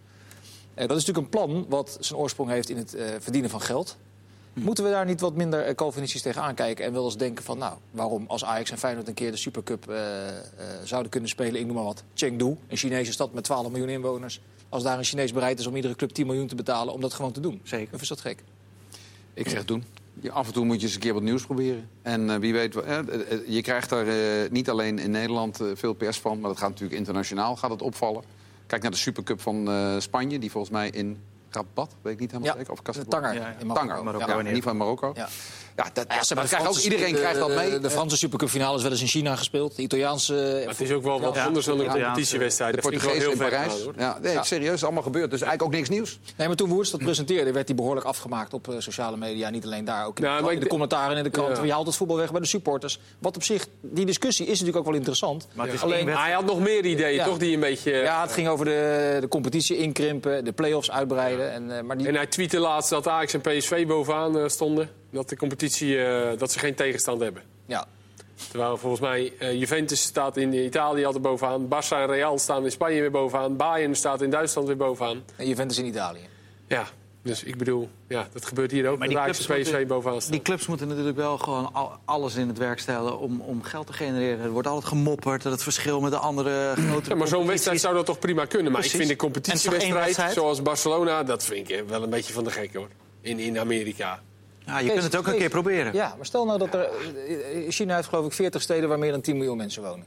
[0.74, 3.62] Eh, dat is natuurlijk een plan wat zijn oorsprong heeft in het eh, verdienen van
[3.62, 3.98] geld.
[4.54, 7.58] Moeten we daar niet wat minder eh, Calvinistisch tegen aankijken en wel eens denken van...
[7.58, 10.36] nou, waarom als Ajax en Feyenoord een keer de Supercup eh, eh,
[10.84, 11.60] zouden kunnen spelen...
[11.60, 14.42] ik noem maar wat, Chengdu, een Chinese stad met 12 miljoen inwoners...
[14.70, 16.94] als daar een Chinees bereid is om iedere club 10 miljoen te betalen...
[16.94, 17.62] om dat gewoon te doen.
[17.64, 17.94] Zeker.
[17.94, 18.44] Of is dat gek?
[19.34, 19.84] Ik zeg doen.
[20.20, 21.90] Je, af en toe moet je eens een keer wat nieuws proberen.
[22.02, 22.74] En wie weet,
[23.48, 26.40] je krijgt daar eh, niet alleen in Nederland veel pers van...
[26.40, 28.24] maar dat gaat natuurlijk internationaal gaat het opvallen.
[28.68, 31.18] Kijk naar de Supercup van eh, Spanje, die volgens mij in
[31.56, 32.74] Rabat, weet ik niet helemaal Ja, zeker.
[32.74, 33.28] Of Casablanca.
[33.28, 33.56] Tanger Ja, ja.
[33.60, 33.88] in Marokko.
[33.88, 35.14] Tanger, Marokko, ja, in in ieder geval in Marokko.
[35.76, 35.86] Ja.
[35.94, 37.80] Dat, Ja, ze de krijgt ook, iedereen de- krijgt dat mee.
[37.80, 39.76] De, Franse Supercup-finale is wel eens in China gespeeld.
[39.76, 40.34] De Italiaanse...
[40.34, 41.46] Maar het is ook wel wat Ja.
[41.46, 42.76] anders dan een competitiewedstrijd.
[42.76, 43.88] de Dat vind ik wel Portugees heel in Parijs.
[43.98, 45.30] Ja, nee, serieus, allemaal gebeurd.
[45.32, 46.20] Dus eigenlijk ook niks nieuws.
[46.38, 49.50] Nee, maar toen Woerts dat presenteerde, werd hij behoorlijk afgemaakt op eh, sociale media.
[49.50, 51.58] Niet alleen daar, ook in, Nou, de, ik de de- commentaren in de krant.
[51.58, 51.64] Ja.
[51.64, 53.00] Je haalt het voetbal weg bij de supporters.
[53.20, 55.48] Wat op zich, die discussie is natuurlijk ook wel interessant.
[55.54, 57.26] Maar het is Alleen- hij had nog meer ideeën, Ja.
[57.26, 57.38] toch?
[57.38, 57.92] Die een beetje...
[57.92, 61.52] Ja, het ging over de, de competitie inkrimpen, de play-offs uitbreiden.
[61.52, 64.90] En, eh, maar die, En hij tweette laatst dat Ajax en PSV bovenaan eh, stonden.
[65.14, 67.44] Dat de competitie, eh, dat ze geen tegenstand hebben.
[67.66, 67.86] ja.
[68.50, 71.66] Terwijl volgens mij eh, Juventus staat in Italië altijd bovenaan.
[71.68, 73.56] Barça en Real staan in Spanje weer bovenaan.
[73.58, 75.24] Bayern staat in Duitsland weer bovenaan.
[75.36, 76.20] En Juventus in Italië.
[76.68, 76.88] Ja,
[77.22, 78.98] dus ik bedoel, ja, dat gebeurt hier ook.
[78.98, 80.32] Maar die clubs moeten- bovenaan staan.
[80.32, 83.88] Die clubs moeten natuurlijk wel gewoon al- alles in het werk stellen om, om geld
[83.88, 84.44] te genereren.
[84.44, 87.80] Er wordt altijd gemopperd dat het verschil met de andere grote Ja, maar zo'n wedstrijd
[87.82, 88.72] zou dat toch prima kunnen.
[88.72, 89.00] Maar Precies.
[89.00, 90.34] ik vind een competitiewedstrijd wedstrijd?
[90.34, 91.24] zoals Barcelona...
[91.24, 92.88] dat vind ik wel een beetje van de gek, hoor.
[93.22, 94.22] In, in Amerika.
[94.66, 95.94] Ja, je kunt het ook een keer proberen.
[95.94, 96.90] Ja, maar stel nou dat er...
[97.28, 100.06] eh, China heeft geloof ik 40 steden waar meer dan 10 miljoen mensen wonen.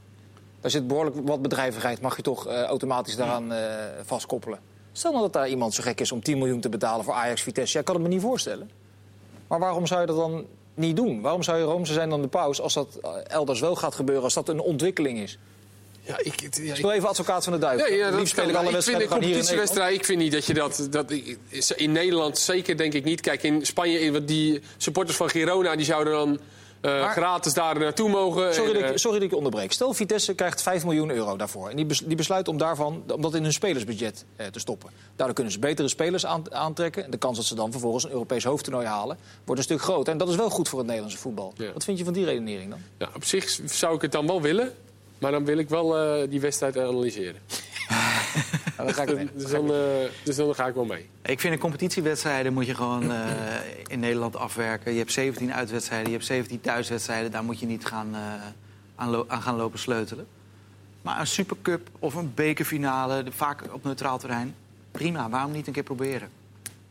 [0.60, 4.58] Daar zit behoorlijk wat bedrijvigheid, mag je toch eh, automatisch daaraan eh, vastkoppelen.
[4.92, 7.42] Stel nou dat daar iemand zo gek is om 10 miljoen te betalen voor Ajax
[7.42, 7.72] Vitesse.
[7.72, 8.70] Ja, ik kan het me niet voorstellen.
[9.46, 10.44] Maar waarom zou je dat dan
[10.74, 11.20] niet doen?
[11.20, 14.24] Waarom zou je roomser zijn dan de paus als dat eh, elders wel gaat gebeuren,
[14.24, 15.38] als dat een ontwikkeling is?
[16.06, 17.88] Ja, ik, het- ja, Ik ik- speel even advocaat van de duivel.
[17.88, 19.92] Ja, ja, dat speel ik alle wedstrijden hier in Nederland.
[19.94, 21.10] Ik vind niet dat je dat, dat.
[21.76, 23.20] In Nederland zeker denk ik niet.
[23.20, 26.38] Kijk, in Spanje, want die supporters van Girona die zouden dan
[26.80, 28.54] eh, Maar- gratis daar naartoe mogen.
[28.54, 29.72] Sorry, En, dat eh, ik, sorry dat ik je onderbreek.
[29.72, 31.68] Stel, Vitesse krijgt 5 miljoen euro daarvoor.
[31.68, 34.90] En die, bes- die besluit om, daarvan, om dat in hun spelersbudget eh, te stoppen.
[35.16, 37.04] Daardoor kunnen ze betere spelers aan- aantrekken.
[37.04, 39.18] En de kans dat ze dan vervolgens een Europees hoofdtoernooi halen...
[39.44, 40.12] wordt een stuk groter.
[40.12, 41.52] En dat is wel goed voor het Nederlandse voetbal.
[41.56, 41.72] Ja.
[41.72, 42.78] Wat vind je van die redenering dan?
[42.98, 44.72] ja, op zich zou ik het dan wel willen.
[45.18, 47.40] Maar dan wil ik wel eh, die wedstrijd analyseren.
[48.76, 49.28] Nou, dan ga ik mee.
[49.34, 49.78] Dus dan, eh,
[50.24, 51.08] dus dan ga ik wel mee.
[51.22, 53.18] Ik vind een competitiewedstrijden moet je gewoon eh,
[53.86, 54.92] in Nederland afwerken.
[54.92, 57.30] Je hebt 17 uitwedstrijden, je hebt 17 thuiswedstrijden.
[57.30, 58.20] Daar moet je niet gaan, eh,
[58.94, 60.26] aan, aan gaan lopen sleutelen.
[61.02, 64.54] Maar een supercup of een bekerfinale, vaak op neutraal terrein.
[64.90, 66.28] Prima, waarom niet een keer proberen?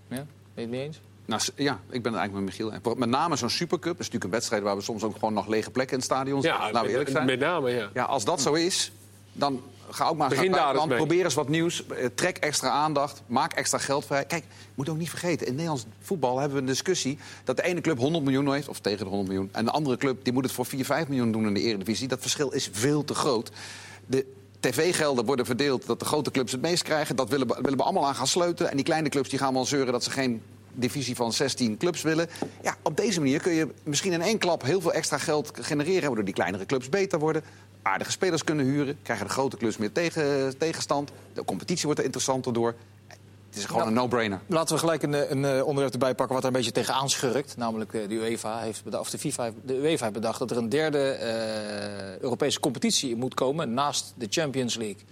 [0.08, 0.16] Ja?
[0.16, 1.00] Ben je het mee eens?
[1.26, 2.96] Nou, ja, ik ben het eigenlijk met Michiel.
[2.96, 3.98] Met name zo'n supercup.
[3.98, 6.12] Dat is natuurlijk een wedstrijd waar we soms ook gewoon nog lege plekken in het
[6.12, 6.52] stadion zien.
[6.52, 7.26] Ja, eerlijk met, zijn.
[7.26, 7.90] met name, ja.
[7.94, 8.92] Ja, als dat zo is,
[9.34, 10.96] dan ga ook maar Begin naar het eens.
[10.96, 11.88] Probeer eens wat nieuws.
[11.88, 13.22] eh, Trek extra aandacht.
[13.28, 14.26] Maak extra geld vrij.
[14.26, 14.44] Kijk,
[14.76, 15.48] moet ook niet vergeten.
[15.48, 17.18] In Nederlands voetbal hebben we een discussie...
[17.44, 19.50] dat de ene club 100 miljoen heeft, of tegen de 100 miljoen...
[19.52, 22.08] en de andere club die moet het voor 4, 5 miljoen doen in de Eredivisie.
[22.08, 23.52] Dat verschil is veel te groot.
[24.06, 24.26] De
[24.60, 27.16] tv-gelden worden verdeeld dat de grote clubs het meest krijgen.
[27.16, 28.70] Dat willen we, willen we allemaal aan gaan sleutelen.
[28.72, 30.42] En die kleine clubs die gaan wel zeuren dat ze geen
[30.76, 32.28] divisie van 16 clubs willen.
[32.62, 36.06] Ja, op deze manier kun je misschien in één klap heel veel extra geld genereren...
[36.06, 37.44] waardoor die kleinere clubs beter worden,
[37.82, 38.98] aardige spelers kunnen huren...
[39.02, 41.12] krijgen de grote clubs meer tegen, tegenstand.
[41.34, 42.76] De competitie wordt er interessanter door.
[43.56, 44.40] Het is gewoon Nou, een no-brainer.
[44.48, 47.58] Laten we gelijk een, een eh, onderwerp erbij pakken wat er een beetje tegenaan schurkt.
[47.58, 50.58] Namelijk eh, de UEFA heeft bedacht, of de FIFA, de UEFA heeft bedacht dat er
[50.58, 55.04] een derde eh, Europese competitie moet komen naast de Champions League.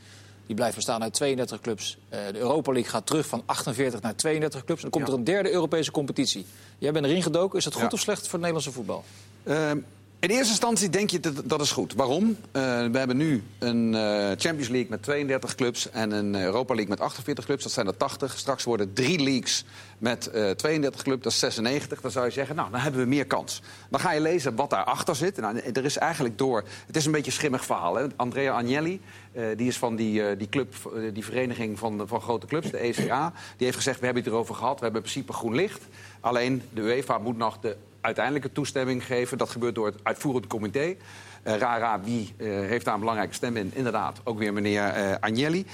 [0.46, 1.98] Die blijft bestaan uit 32 clubs.
[2.10, 4.84] Eh, de Europa League gaat terug van 48 naar 32 clubs.
[4.84, 5.14] En dan komt Ja.
[5.14, 6.46] er een derde Europese competitie.
[6.78, 7.58] Jij bent erin gedoken.
[7.58, 7.90] Is dat goed Ja.
[7.92, 9.04] of slecht voor het Nederlandse voetbal?
[9.44, 9.78] Ehm,
[10.24, 11.94] in eerste instantie denk je dat dat is goed.
[11.94, 12.38] Waarom?
[12.52, 14.02] Eh, we hebben nu een eh,
[14.38, 17.64] Champions League met 32 clubs en een Europa League met 48 clubs.
[17.64, 18.38] Dat zijn er 80.
[18.38, 19.66] Straks worden drie leagues
[19.98, 22.02] met eh, 32 clubs, dat is 96.
[22.02, 23.62] Dan zou je zeggen, nou, dan hebben we meer kans.
[23.90, 25.38] Dan ga je lezen wat daarachter zit.
[25.38, 26.64] Nou, er is eigenlijk door...
[26.86, 27.96] Het is een beetje een schimmig verhaal.
[27.96, 28.06] Hè?
[28.16, 32.22] Andrea Agnelli, eh, die is van die, eh, die club, eh, die vereniging van, van
[32.22, 33.34] grote clubs, de ECA.
[33.58, 34.80] Die heeft gezegd, we hebben het erover gehad.
[34.80, 35.82] We hebben in principe groen licht.
[36.20, 39.38] Alleen de UEFA moet nog de uiteindelijke toestemming geven.
[39.38, 40.96] Dat gebeurt door het uitvoerend comité.
[41.44, 43.72] Eh, Rara, wie eh, heeft daar een belangrijke stem in?
[43.74, 45.66] Inderdaad, ook weer meneer eh, Agnelli.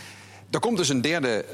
[0.49, 1.45] Er komt dus een derde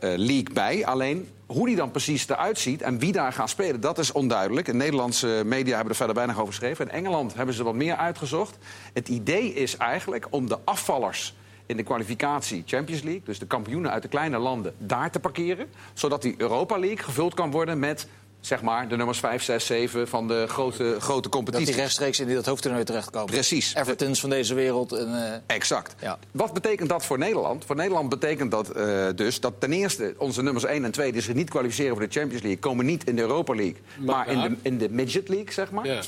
[0.00, 0.86] league bij.
[0.86, 4.66] Alleen hoe die dan precies eruit ziet en wie daar gaat spelen, dat is onduidelijk.
[4.66, 6.88] De Nederlandse media hebben er verder weinig over geschreven.
[6.88, 8.58] In Engeland hebben ze wat meer uitgezocht.
[8.92, 11.34] Het idee is eigenlijk om de afvallers
[11.66, 15.66] in de kwalificatie Champions League, dus de kampioenen uit de kleine landen, daar te parkeren.
[15.92, 18.06] Zodat die Europa League gevuld kan worden met
[18.42, 21.66] zeg maar, de nummers 5, 6, 7 van de grote, grote Dat competitie.
[21.66, 23.30] die rechtstreeks in dat hoofdtoernooi terechtkomen.
[23.30, 23.74] Precies.
[23.74, 24.92] Evertons van deze wereld.
[24.92, 25.94] En, eh, Exact.
[26.00, 26.18] Ja.
[26.30, 27.64] Wat betekent dat voor Nederland?
[27.64, 31.22] Voor Nederland betekent dat eh, dus dat ten eerste onze nummers 1 en 2 die
[31.22, 34.40] zich niet kwalificeren voor de Champions League, komen niet in de Europa League, maar, in,
[34.40, 35.86] de, in de Midget League, zeg maar.
[35.86, 36.00] Ja.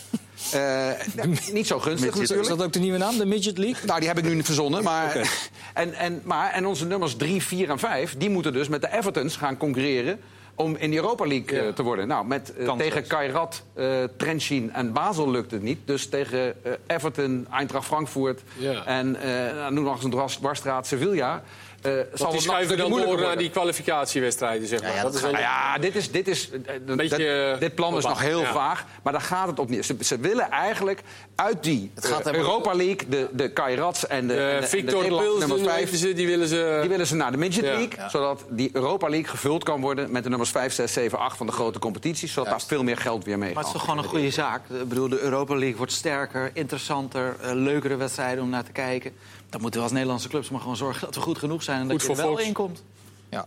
[0.53, 2.49] Eh, ja, niet zo gunstig is natuurlijk.
[2.49, 3.87] dat ook de nieuwe naam, de Midget League?
[3.87, 4.83] Nou, die heb ik nu niet verzonnen.
[4.83, 5.17] Maar,
[5.75, 8.15] en, en, maar, en onze nummers 3, 4 en 5...
[8.19, 10.21] die moeten dus met de Evertons gaan concurreren...
[10.55, 11.73] om in de Europa League eh, Ja.
[11.73, 12.09] te worden.
[12.09, 13.87] Nou, met, eh, tegen Kairat, eh
[14.17, 15.79] Trentin en Basel lukt het niet.
[15.85, 18.41] Dus tegen eh, Everton, Eintracht Frankfurt...
[18.87, 21.43] En eh nou, noem nog eens een dwars- dwarsstraat Sevilla...
[21.85, 24.95] eh, zal die nog schuiven dan door naar die kwalificatiewedstrijden, zeg maar.
[24.95, 27.75] ja, dat dat is Nou wel- ja, dit, is, dit, is, eh, beetje, dat- dit
[27.75, 28.53] plan is nog heel ja.
[28.53, 28.85] vaag.
[29.03, 29.83] Maar daar gaat het op neer.
[29.85, 31.01] Ze, ze willen eigenlijk
[31.35, 33.09] uit die gaat Europa League...
[33.09, 35.77] de, de Kairats en de, en de- en de Victor Pils, nummer die 5...
[35.85, 36.79] weten ze, die willen ze...
[36.81, 37.71] Die willen ze naar de Midget Ja.
[37.71, 38.09] League, Ja.
[38.09, 41.47] zodat die Europa League gevuld kan worden met de nummers 5, 6, 7, 8 van
[41.47, 43.99] de grote competities, zodat daar veel meer geld weer mee Maar het is toch gewoon
[43.99, 44.61] een goede zaak?
[44.81, 49.13] Ik bedoel, de Europa League wordt sterker, interessanter, leukere wedstrijden om naar te kijken.
[49.55, 51.89] Dan moeten we als Nederlandse clubs maar gewoon zorgen dat we goed genoeg zijn en
[51.89, 52.83] dat je er wel in komt.
[53.29, 53.47] Ja.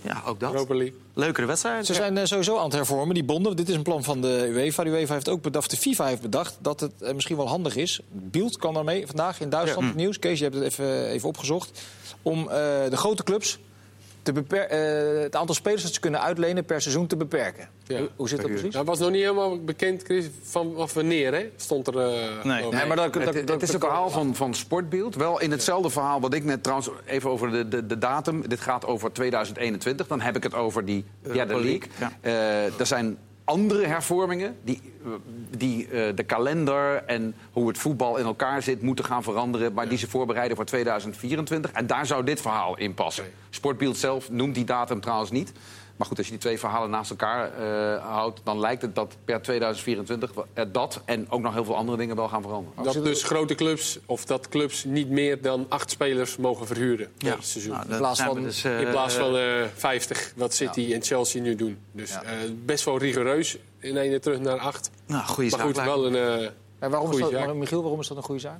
[0.00, 0.66] Ja, ook dat.
[1.14, 1.84] Leukere wedstrijden.
[1.84, 3.56] Ze zijn eh, sowieso aan het hervormen, die bonden.
[3.56, 4.84] Dit is een plan van de UEFA.
[4.84, 7.76] De UEFA heeft ook bedacht, de FIFA heeft bedacht dat het eh, misschien wel handig
[7.76, 8.00] is.
[8.10, 10.18] Beeld kan daarmee vandaag in Duitsland het nieuws.
[10.18, 11.80] Kees, je hebt het even, even opgezocht.
[12.22, 12.46] Om eh,
[12.90, 13.58] de grote clubs
[14.24, 17.68] te beper- eh, het aantal spelers dat ze kunnen uitlenen per seizoen te beperken.
[17.86, 17.98] Ja.
[17.98, 18.74] Hoe, hoe zit dat precies?
[18.74, 21.50] Het was nog niet helemaal bekend, Chris, van of wanneer, hè?
[21.56, 21.98] Stond er...
[21.98, 22.70] eh, Nee.
[22.86, 25.14] maar dat, dat, Het, dat- het is dat- een verhaal van, van Sportbeeld.
[25.14, 28.48] Wel in hetzelfde verhaal wat ik net trouwens even over de, de, de datum.
[28.48, 30.06] Dit gaat over 2021.
[30.06, 31.88] Dan heb ik het over die derde Europa league.
[31.98, 34.80] League, Eh, er zijn andere hervormingen die,
[35.56, 39.88] die eh, de kalender en hoe het voetbal in elkaar zit moeten gaan veranderen, maar
[39.88, 41.70] die ze voorbereiden voor 2024.
[41.70, 43.24] En daar zou dit verhaal in passen.
[43.50, 45.52] Sportbeeld zelf noemt die datum trouwens niet.
[45.96, 49.16] Maar goed, als je die twee verhalen naast elkaar eh, houdt, dan lijkt het dat
[49.24, 52.84] per 2024 eh, dat en ook nog heel veel andere dingen wel gaan veranderen.
[52.84, 57.26] Dat dus grote clubs, of dat clubs niet meer dan acht spelers mogen verhuren per
[57.28, 57.36] Ja.
[57.40, 57.72] seizoen.
[57.72, 60.92] Nou, In plaats zijn we van- dus, eh, In plaats van eh 50, wat City
[60.92, 61.78] en Chelsea nu doen.
[61.92, 62.22] Dus Ja.
[62.22, 62.30] eh,
[62.64, 63.58] best wel rigoureus.
[63.78, 64.90] In ene terug naar acht.
[65.06, 65.96] nou, goede Maar zaak goed, lijkt me.
[66.00, 66.40] wel een...
[66.42, 67.46] eh, En waarom is Goeie dat, zaak.
[67.48, 68.58] maar Michiel, waarom is dat een goede zaak?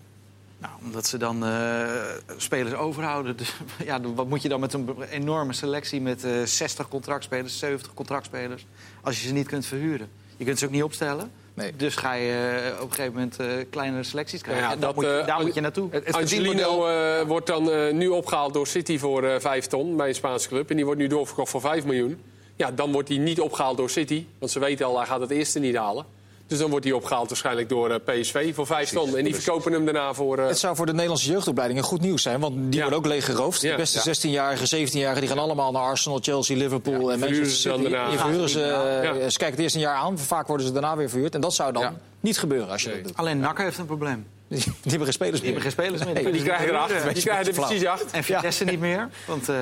[0.64, 1.90] Nou, omdat ze dan eh,
[2.36, 3.36] spelers overhouden.
[3.36, 7.94] Dus, ja, wat moet je dan met een enorme selectie met eh 60 contractspelers, 70
[7.94, 8.66] contractspelers,
[9.02, 10.08] als je ze niet kunt verhuren?
[10.36, 11.30] Je kunt ze ook niet opstellen.
[11.54, 11.76] Nee.
[11.76, 14.64] Dus ga je eh, op een gegeven moment eh, kleinere selecties krijgen.
[14.64, 15.88] Ja, en dat, moet je, daar moet je naartoe.
[15.90, 19.96] Het, het Angelino eh, wordt dan eh, nu opgehaald door City voor eh 5 ton
[19.96, 20.70] bij een Spaanse club.
[20.70, 22.22] En die wordt nu doorverkocht voor 5 miljoen.
[22.56, 24.26] Ja, dan wordt hij niet opgehaald door City.
[24.38, 26.04] Want ze weten al, hij gaat het eerste niet halen.
[26.46, 29.16] Dus dan wordt hij opgehaald waarschijnlijk door eh, PSV voor 5 ton.
[29.16, 30.38] En die verkopen hem daarna voor...
[30.38, 32.80] eh, Het zou voor de Nederlandse jeugdopleiding een goed nieuws zijn, want die Ja.
[32.80, 33.60] worden ook leeggeroofd.
[33.60, 33.70] Ja.
[33.70, 34.02] De beste Ja.
[34.04, 37.78] 16-jarigen, 17-jarigen, die gaan allemaal naar Arsenal, Chelsea, Liverpool Ja, en verhuren Manchester ze dan
[37.78, 37.90] City.
[37.90, 38.08] daarna.
[38.10, 39.02] Die verhuren ze, Ja.
[39.02, 41.34] eh, ze kijken het eerst een jaar aan, vaak worden ze daarna weer verhuurd.
[41.34, 41.94] En dat zou dan Ja.
[42.20, 42.96] niet gebeuren als je Nee.
[42.96, 43.16] dat doet.
[43.16, 44.26] Alleen Nakker heeft een probleem.
[44.54, 45.62] Die hebben geen spelers Die meer.
[45.62, 46.14] hebben geen spelers meer.
[46.22, 47.14] Nee, die krijgen er acht.
[47.14, 48.10] Die krijgen er precies acht.
[48.10, 49.08] En Vitesse niet meer.
[49.26, 49.56] Want eh,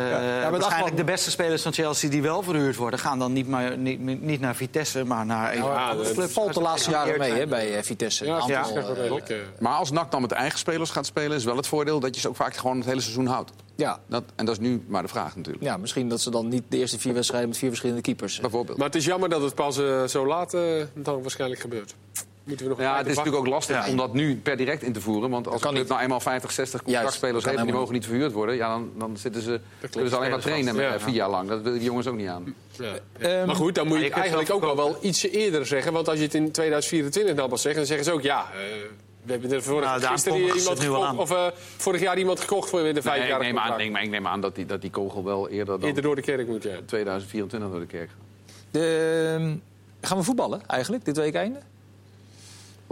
[0.51, 2.99] waarschijnlijk de beste spelers van Chelsea die wel verhuurd worden...
[2.99, 6.17] gaan dan niet, maar, niet, niet naar Vitesse, maar naar Ja, dat club.
[6.17, 8.25] Het valt de laatste jaren mee hè, bij eh, Vitesse.
[8.25, 11.45] Ja, ja, aantal, eh, eh, Maar als NAC dan met eigen spelers gaat spelen, is
[11.45, 13.51] wel het voordeel dat je ze ook vaak gewoon het hele seizoen houdt.
[13.77, 13.99] ja.
[14.07, 15.65] Dat, en dat is nu maar de vraag natuurlijk.
[15.65, 18.35] ja, misschien dat ze dan niet de eerste vier wedstrijden met vier verschillende keepers.
[18.37, 18.79] eh, Bijvoorbeeld.
[18.79, 20.63] Maar het is jammer dat het pas eh, zo laat eh,
[20.95, 21.95] dan waarschijnlijk gebeurt.
[22.45, 23.91] Moeten we nog Ja, het is natuurlijk ook lastig Ja.
[23.91, 25.31] om dat nu per direct in te voeren.
[25.31, 25.89] Want als niet.
[25.89, 27.57] nou eenmaal 50, 60 contractspelers heeft...
[27.57, 28.57] en die mogen niet verhuurd worden...
[28.57, 31.01] Ja, dan, dan zitten ze, zullen ze alleen maar trainen met, ja.
[31.01, 31.49] vier jaar lang.
[31.49, 32.55] Dat willen die jongens ook niet aan.
[32.71, 32.93] Ja.
[33.19, 35.93] Ehm, maar goed, dan moet je, je kunt eigenlijk ook wel, wel iets eerder zeggen.
[35.93, 38.47] Want als je het in 2024 dan pas zegt, dan zeggen ze ook ja.
[38.53, 38.59] eh,
[39.23, 42.69] we hebben er vorig, Nou, gisteren iemand het gekocht, of eh, vorig jaar iemand gekocht
[42.69, 44.55] voor weer de vijf Nee, ik, jaar neem aan, nee, maar ik neem aan dat
[44.55, 46.79] die, dat die kogel wel eerder dan Eerder door de kerk moet, ja.
[46.87, 48.11] 2024 door de kerk
[48.71, 49.57] de, ehm,
[50.01, 51.59] gaan we voetballen eigenlijk, dit weekende?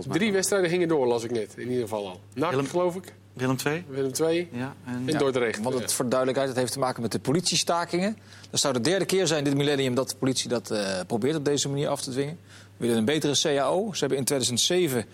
[0.03, 0.19] Volgens mij.
[0.19, 1.55] Drie wedstrijden gingen door, las ik net.
[1.57, 2.21] In ieder geval al.
[2.35, 3.15] NAC, Willem- geloof ik.
[3.33, 3.85] Willem II.
[3.89, 5.63] Willem 2 Ja, en, en Dordrecht.
[5.63, 8.17] Want het, voor de duidelijkheid, het heeft te maken met de politiestakingen.
[8.51, 11.45] Dat zou de derde keer zijn dit millennium dat de politie dat eh, probeert op
[11.45, 12.39] deze manier af te dwingen.
[12.77, 13.93] We willen een betere CAO.
[13.93, 15.05] Ze hebben in 2007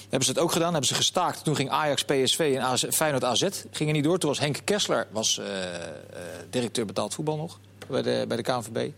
[0.00, 1.44] hebben ze het ook gedaan, hebben ze gestaakt.
[1.44, 4.18] Toen ging Ajax, PSV en AZ, Feyenoord AZ gingen niet door.
[4.18, 5.82] Toen was Henk Kessler was, eh, eh,
[6.50, 8.90] directeur betaald voetbal nog bij de, bij de KNVB.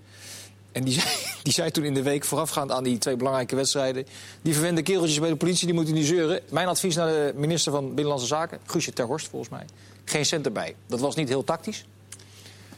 [0.76, 1.06] En die zei,
[1.42, 4.06] die zei toen in de week voorafgaand aan die twee belangrijke wedstrijden...
[4.42, 6.40] die verwende kereltjes bij de politie, die moeten niet zeuren.
[6.50, 9.64] Mijn advies naar de minister van Binnenlandse Zaken, Guusje ter Horst volgens mij...
[10.04, 10.74] geen cent erbij.
[10.86, 11.86] Dat was niet heel tactisch.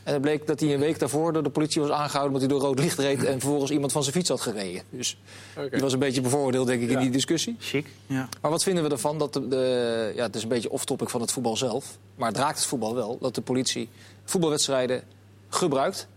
[0.03, 2.27] En het bleek dat hij een week daarvoor door de politie was aangehouden...
[2.35, 4.83] omdat hij door rood licht reed en vervolgens iemand van zijn fiets had gereden.
[4.91, 5.19] Dus
[5.57, 5.71] Oké.
[5.71, 7.57] die was een beetje bevooroordeeld, denk ik, in die discussie.
[7.59, 7.87] Chic.
[8.07, 8.29] Ja.
[8.41, 9.19] Maar wat vinden we ervan?
[9.19, 11.99] Dat de, de- ja, het is een beetje off-topic van het voetbal zelf.
[12.15, 13.19] Maar het raakt het voetbal wel.
[13.21, 13.89] Dat de politie
[14.25, 15.03] voetbalwedstrijden
[15.49, 16.09] gebruikt.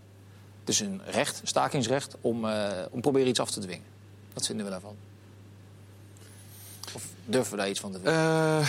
[0.72, 3.84] Dus een recht, stakingsrecht, om, eh om proberen iets af te dwingen.
[4.32, 4.96] Wat vinden we daarvan?
[6.94, 8.14] Of durven we daar iets van te vinden?
[8.14, 8.68] Eh,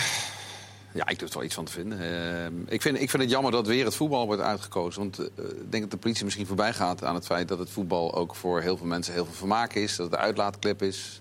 [0.92, 2.00] ja, ik durf er wel iets van te vinden.
[2.00, 5.00] Eh, ik, vind, ik vind het jammer dat weer het voetbal wordt uitgekozen.
[5.00, 8.14] Want ik denk dat de politie misschien voorbij gaat aan het feit dat het voetbal
[8.14, 9.96] ook voor heel veel mensen heel veel vermaak is.
[9.96, 11.20] Dat het de uitlaatklep is.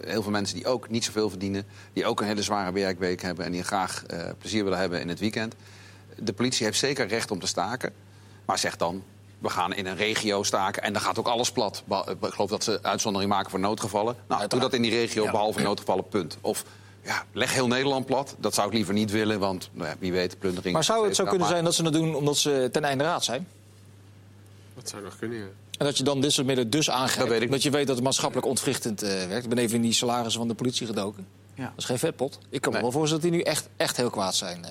[0.00, 1.64] Heel veel mensen die ook niet zoveel verdienen.
[1.92, 4.04] Die ook een hele zware werkweek hebben en die graag
[4.38, 5.54] plezier willen hebben in het weekend.
[6.16, 7.92] De politie heeft zeker recht om te staken.
[8.44, 9.02] Maar zeg dan,
[9.40, 11.82] we gaan in een regio staken en dan gaat ook alles plat.
[11.84, 14.16] Ba- Ik geloof dat ze uitzondering maken voor noodgevallen.
[14.28, 15.30] Nou, doe dat in die regio, Ja.
[15.30, 16.38] behalve noodgevallen, punt.
[16.40, 16.64] Of
[17.04, 18.34] ja, leg heel Nederland plat.
[18.38, 20.74] Dat zou ik liever niet willen, want nou ja, wie weet, plundering...
[20.74, 23.24] maar zou het zo kunnen zijn dat ze dat doen omdat ze ten einde raad
[23.24, 23.48] zijn?
[24.74, 25.44] Dat zou nog kunnen, ja.
[25.78, 27.18] En dat je dan dit soort middelen dus aangrijpt?
[27.18, 29.44] Dat weet ik omdat je weet dat het maatschappelijk ontwrichtend eh, werkt.
[29.44, 31.26] Ik ben even in die salarissen van de politie gedoken.
[31.54, 31.62] Ja.
[31.64, 32.38] Dat is geen vetpot.
[32.48, 34.64] Ik kan me wel voorstellen dat die nu echt, echt heel kwaad zijn.
[34.64, 34.70] eh.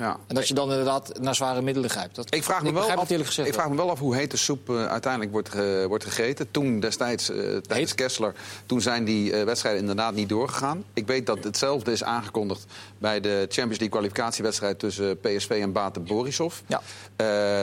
[0.00, 0.16] Ja.
[0.26, 2.14] En dat je dan inderdaad naar zware middelen grijpt.
[2.14, 4.30] Dat, Ik vraag me wel begrijp af, gezegd ik vraag me wel af hoe heet
[4.30, 5.54] de soep eh, uiteindelijk wordt,
[5.88, 6.50] wordt gegeten.
[6.50, 7.94] Toen destijds, eh, tijdens?
[7.94, 8.34] Kessler,
[8.66, 10.84] toen zijn die eh, wedstrijden inderdaad niet doorgegaan.
[10.94, 12.66] Ik weet dat hetzelfde is aangekondigd
[12.98, 16.54] bij de Champions League kwalificatiewedstrijd tussen PSV en Bate Borisov.
[16.66, 16.80] Ja.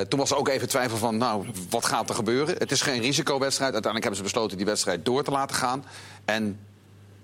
[0.04, 2.56] Toen was er ook even twijfel van, nou, wat gaat er gebeuren?
[2.58, 3.74] Het is geen risicowedstrijd.
[3.74, 5.86] Uiteindelijk hebben ze besloten die wedstrijd door te laten gaan.
[6.26, 6.60] En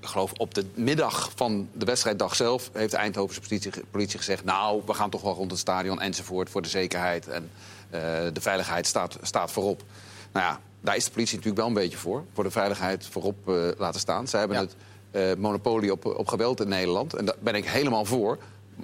[0.04, 4.44] ik geloof op de middag van de wedstrijddag zelf heeft de Eindhovense politie, politie gezegd...
[4.44, 7.28] nou, we gaan toch wel rond het stadion enzovoort voor de zekerheid.
[7.28, 7.50] En
[7.90, 8.00] eh,
[8.34, 9.84] de veiligheid staat, staat voorop.
[10.32, 12.24] Nou ja, daar is de politie natuurlijk wel een beetje voor.
[12.34, 14.28] Voor de veiligheid voorop eh, laten staan.
[14.28, 14.64] Zij hebben Ja.
[14.64, 14.76] het
[15.12, 17.14] eh, monopolie op, op geweld in Nederland.
[17.14, 18.38] En daar ben ik helemaal voor.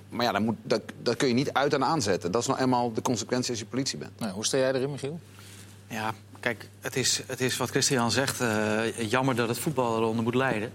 [0.10, 2.32] Maar ja, dan moet, dat, dat kun je niet uit en aanzetten.
[2.32, 4.20] Dat is nou eenmaal de consequentie als je politie bent.
[4.20, 5.20] Nou, hoe sta jij erin, Michiel?
[5.88, 8.42] Ja, kijk, het is, het is wat Christian zegt.
[8.42, 10.72] eh, jammer dat het voetbal eronder moet lijden.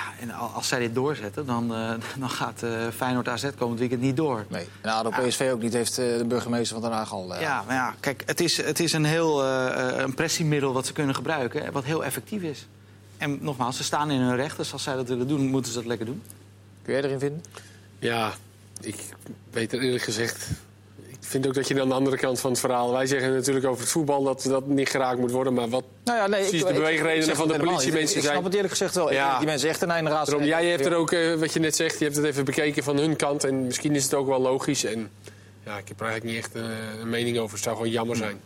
[0.00, 3.78] Ja, en al- als zij dit doorzetten, dan, eh, dan gaat eh, Feyenoord AZ komend
[3.78, 4.44] weekend niet door.
[4.48, 4.66] Nee.
[4.80, 7.34] En ADO PSV ook niet, heeft eh, de burgemeester van Den Haag al...
[7.34, 10.92] eh, Ja, maar ja, kijk, het is, het is een heel een pressiemiddel wat ze
[10.92, 12.66] kunnen gebruiken, hè, wat heel effectief is.
[13.16, 15.78] En nogmaals, ze staan in hun recht, dus als zij dat willen doen, moeten ze
[15.78, 16.22] dat lekker doen.
[16.82, 17.42] Kun jij erin vinden?
[17.98, 18.32] Ja,
[18.80, 18.96] ik
[19.50, 20.48] weet er eerlijk gezegd.
[21.20, 22.92] Ik vind ook dat je aan de andere kant van het verhaal.
[22.92, 25.54] Wij zeggen natuurlijk over het voetbal dat dat niet geraakt moet worden.
[25.54, 25.84] Maar wat.
[26.04, 28.94] Nou ja, nee, Precies, de beweegredenen van de politiemensen Ik snap zijn- het eerlijk gezegd
[28.94, 29.12] wel.
[29.12, 29.38] Ja.
[29.38, 30.34] Die mensen echt een einde raad.
[30.40, 32.96] Jij hebt er ook, eh, wat je net zegt, je hebt het even bekeken van
[32.96, 33.44] hun kant.
[33.44, 34.84] En misschien is het ook wel logisch.
[34.84, 35.10] En
[35.64, 37.54] ja, ik heb er eigenlijk niet echt eh, een mening over.
[37.54, 38.40] Het zou gewoon jammer zijn.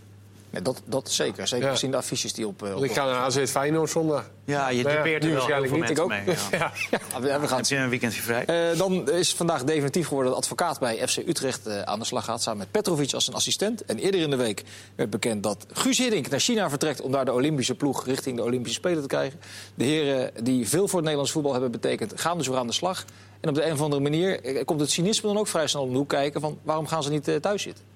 [0.55, 1.49] Nee, dat, dat zeker.
[1.49, 1.73] Zeker Ja.
[1.73, 2.63] gezien de affiches die op...
[2.63, 4.31] eh, op ik ga naar AZ Feyenoord zondag.
[4.45, 6.09] Ja, je nu er wel waarschijnlijk niet, ik ook.
[6.09, 6.23] mee.
[6.27, 6.33] Ja.
[6.51, 6.73] Ja.
[6.91, 8.45] Ja, we, gaan Heb het je een weekendje vrij?
[8.45, 12.25] Eh, dan is vandaag definitief geworden dat advocaat bij FC Utrecht eh, aan de slag
[12.25, 12.43] gaat.
[12.43, 13.85] Samen met Petrovic als zijn assistent.
[13.85, 14.63] En eerder in de week
[14.95, 17.01] werd bekend dat Guus Hiddink naar China vertrekt.
[17.01, 19.41] om daar de Olympische ploeg richting de Olympische Spelen te krijgen.
[19.75, 22.13] De heren die veel voor het Nederlands voetbal hebben betekend.
[22.21, 23.05] gaan dus weer aan de slag.
[23.41, 25.91] En op de een of andere manier komt het cynisme dan ook vrij snel om
[25.91, 26.41] de hoek kijken.
[26.41, 27.94] van waarom gaan ze niet thuis zitten?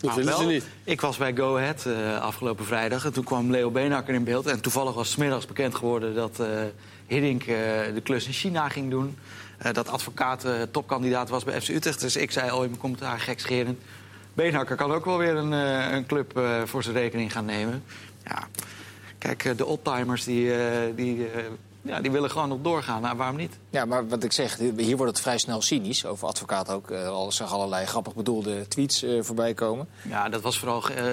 [0.00, 0.66] Dat Nou, willen ze wel, niet.
[0.84, 4.46] Ik was bij Go Ahead eh, afgelopen vrijdag en toen kwam Leo Beenhakker in beeld.
[4.46, 6.48] En toevallig was 's middags bekend geworden dat eh
[7.06, 7.46] Hiddink eh,
[7.94, 9.18] de klus in China ging doen.
[9.72, 12.00] Dat advocaat topkandidaat was bij FC Utrecht.
[12.00, 13.78] Dus ik zei al in mijn commentaar gekscherend...
[14.34, 15.52] Beenhakker kan ook wel weer een,
[15.94, 17.84] een club voor zijn rekening gaan nemen.
[18.24, 18.48] Ja,
[19.18, 20.52] kijk, de oldtimers die,
[20.94, 21.26] die,
[21.86, 23.02] ja, die willen gewoon nog doorgaan.
[23.02, 23.58] Nou, waarom niet?
[23.70, 26.04] Ja, maar wat ik zeg, hier wordt het vrij snel cynisch.
[26.06, 26.90] Over advocaat ook.
[26.90, 29.88] eh, al zag allerlei grappig bedoelde tweets eh, voorbij komen.
[30.08, 31.04] Ja, dat was vooral eh,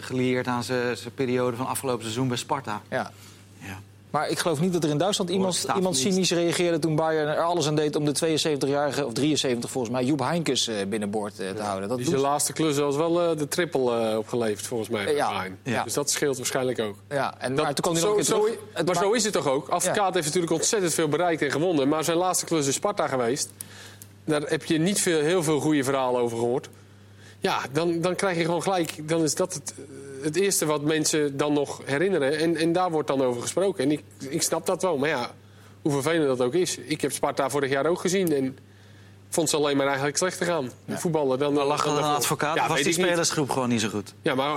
[0.00, 2.82] gelieerd aan zijn zijn periode van afgelopen seizoen bij Sparta.
[2.90, 3.10] Ja.
[3.58, 3.80] Ja.
[4.14, 6.04] Maar ik geloof niet dat er in Duitsland iemand, iemand niet.
[6.04, 10.04] cynisch reageerde toen Bayern er alles aan deed om de 72-jarige, of 73 volgens mij,
[10.04, 11.88] Joep Heinkes eh, binnenboord eh, te houden.
[11.88, 15.14] Dat Die zijn laatste klus was wel eh, de triple eh, opgeleverd, volgens mij.
[15.14, 15.44] Ja.
[15.62, 15.82] Ja.
[15.82, 16.96] Dus dat scheelt waarschijnlijk ook.
[17.08, 18.56] Ja, en, Dat- maar toen kwam zo, zo, terug.
[18.72, 19.68] Het maar ma- zo is het toch ook?
[19.68, 21.88] Advocaat heeft natuurlijk ontzettend veel bereikt en gewonnen.
[21.88, 23.48] Maar zijn laatste klus is Sparta geweest.
[24.24, 26.68] Daar heb je niet veel, heel veel goede verhalen over gehoord.
[27.44, 29.08] Ja, dan, dan krijg je gewoon gelijk.
[29.08, 32.38] Dan is dat het, eh, het eerste wat mensen dan nog herinneren.
[32.38, 33.84] En, en daar wordt dan over gesproken.
[33.84, 34.96] En ik, ik snap dat wel.
[34.98, 35.30] Maar ja,
[35.82, 36.76] hoe vervelend dat ook is.
[36.78, 38.32] Ik heb Sparta vorig jaar ook gezien.
[38.34, 38.58] En
[39.28, 40.70] vond ze alleen maar eigenlijk slechter gaan.
[40.84, 41.38] De voetballen.
[41.38, 42.94] Dan, Maar lag er dan een advocaat Ja, was die niet.
[42.94, 44.14] spelersgroep gewoon niet zo goed?
[44.22, 44.54] Ja, maar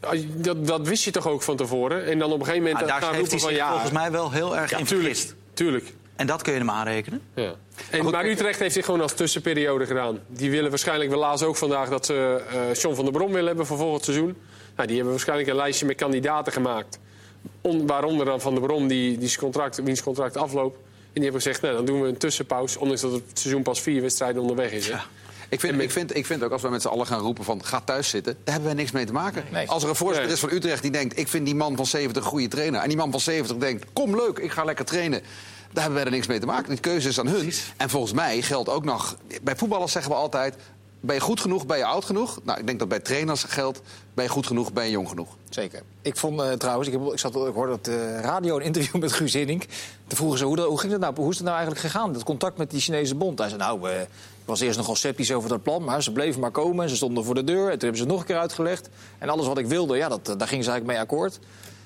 [0.00, 2.04] als je- dat, dat wist je toch ook van tevoren?
[2.06, 3.70] En dan op een gegeven moment Maar daar gaan heeft hij van zich ja...
[3.70, 5.34] volgens mij wel heel erg ja, in tuurlijk, vergist.
[5.54, 5.92] tuurlijk.
[6.20, 7.20] En dat kun je hem aanrekenen.
[7.34, 7.54] Ja.
[7.90, 10.18] En, maar Utrecht heeft zich gewoon als tussenperiode gedaan.
[10.26, 13.46] Die willen waarschijnlijk, we lazen ook vandaag dat ze eh John van der Brom willen
[13.46, 14.36] hebben voor volgend seizoen.
[14.76, 16.98] Nou, die hebben waarschijnlijk een lijstje met kandidaten gemaakt.
[17.60, 20.76] On- waaronder dan Van der Brom, die, die zijn contract, wiens contract afloopt.
[20.76, 22.80] En die hebben gezegd, nou, dan doen we een tussenpauze.
[22.80, 24.88] Ondanks dat het seizoen pas vier wedstrijden onderweg is.
[24.88, 24.96] hè.
[25.48, 27.64] Ik vind, ik, vind, ik vind ook als we met z'n allen gaan roepen van
[27.64, 29.44] ga thuis zitten, daar hebben wij niks mee te maken.
[29.52, 29.68] Nee.
[29.68, 30.34] Als er een voorzitter Nee.
[30.34, 32.80] is van Utrecht die denkt, ik vind die man van 70 een goede trainer.
[32.80, 35.20] En die man van 70 denkt, kom leuk, ik ga lekker trainen.
[35.72, 36.68] Daar hebben wij er niks mee te maken.
[36.70, 37.52] Die keuze is aan hun.
[37.76, 40.54] En volgens mij geldt ook nog, bij voetballers zeggen we altijd,
[41.00, 42.38] ben je goed genoeg, ben je oud genoeg?
[42.42, 43.80] Nou, ik denk dat bij trainers geldt,
[44.14, 45.28] ben je goed genoeg, ben je jong genoeg.
[45.50, 45.82] Zeker.
[46.02, 49.00] Ik vond eh, trouwens, ik, heb, ik, zat, ik hoorde op de radio een interview
[49.00, 49.62] met Guus Hiddink.
[50.06, 51.14] Toen vroegen ze, hoe, dat- hoe ging dat nou?
[51.16, 53.38] Hoe is het nou eigenlijk gegaan, dat contact met die Chinese bond?
[53.38, 54.08] Hij zei, nou, eh, ik
[54.44, 56.82] was eerst nogal sceptisch over dat plan, maar ze bleven maar komen.
[56.84, 58.88] En ze stonden voor de deur en toen hebben ze het nog een keer uitgelegd.
[59.18, 61.38] En alles wat ik wilde, ja, dat, eh, daar gingen ze eigenlijk mee akkoord.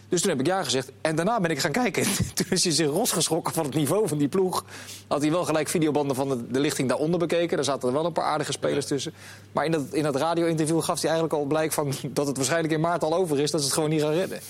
[0.08, 0.90] Dus toen heb ik ja gezegd.
[1.00, 2.02] En daarna ben ik gaan kijken.
[2.34, 4.64] toen is hij zich rosgeschrokken van het niveau van die ploeg.
[5.08, 7.56] Had hij wel gelijk videobanden van de, de lichting daaronder bekeken.
[7.56, 9.12] Daar zaten er wel een paar aardige spelers tussen.
[9.52, 11.92] Maar in dat, in dat radio-interview gaf hij eigenlijk al blijk van...
[12.12, 13.50] dat het waarschijnlijk in maart al over is.
[13.50, 14.40] Dat ze het gewoon niet gaan redden.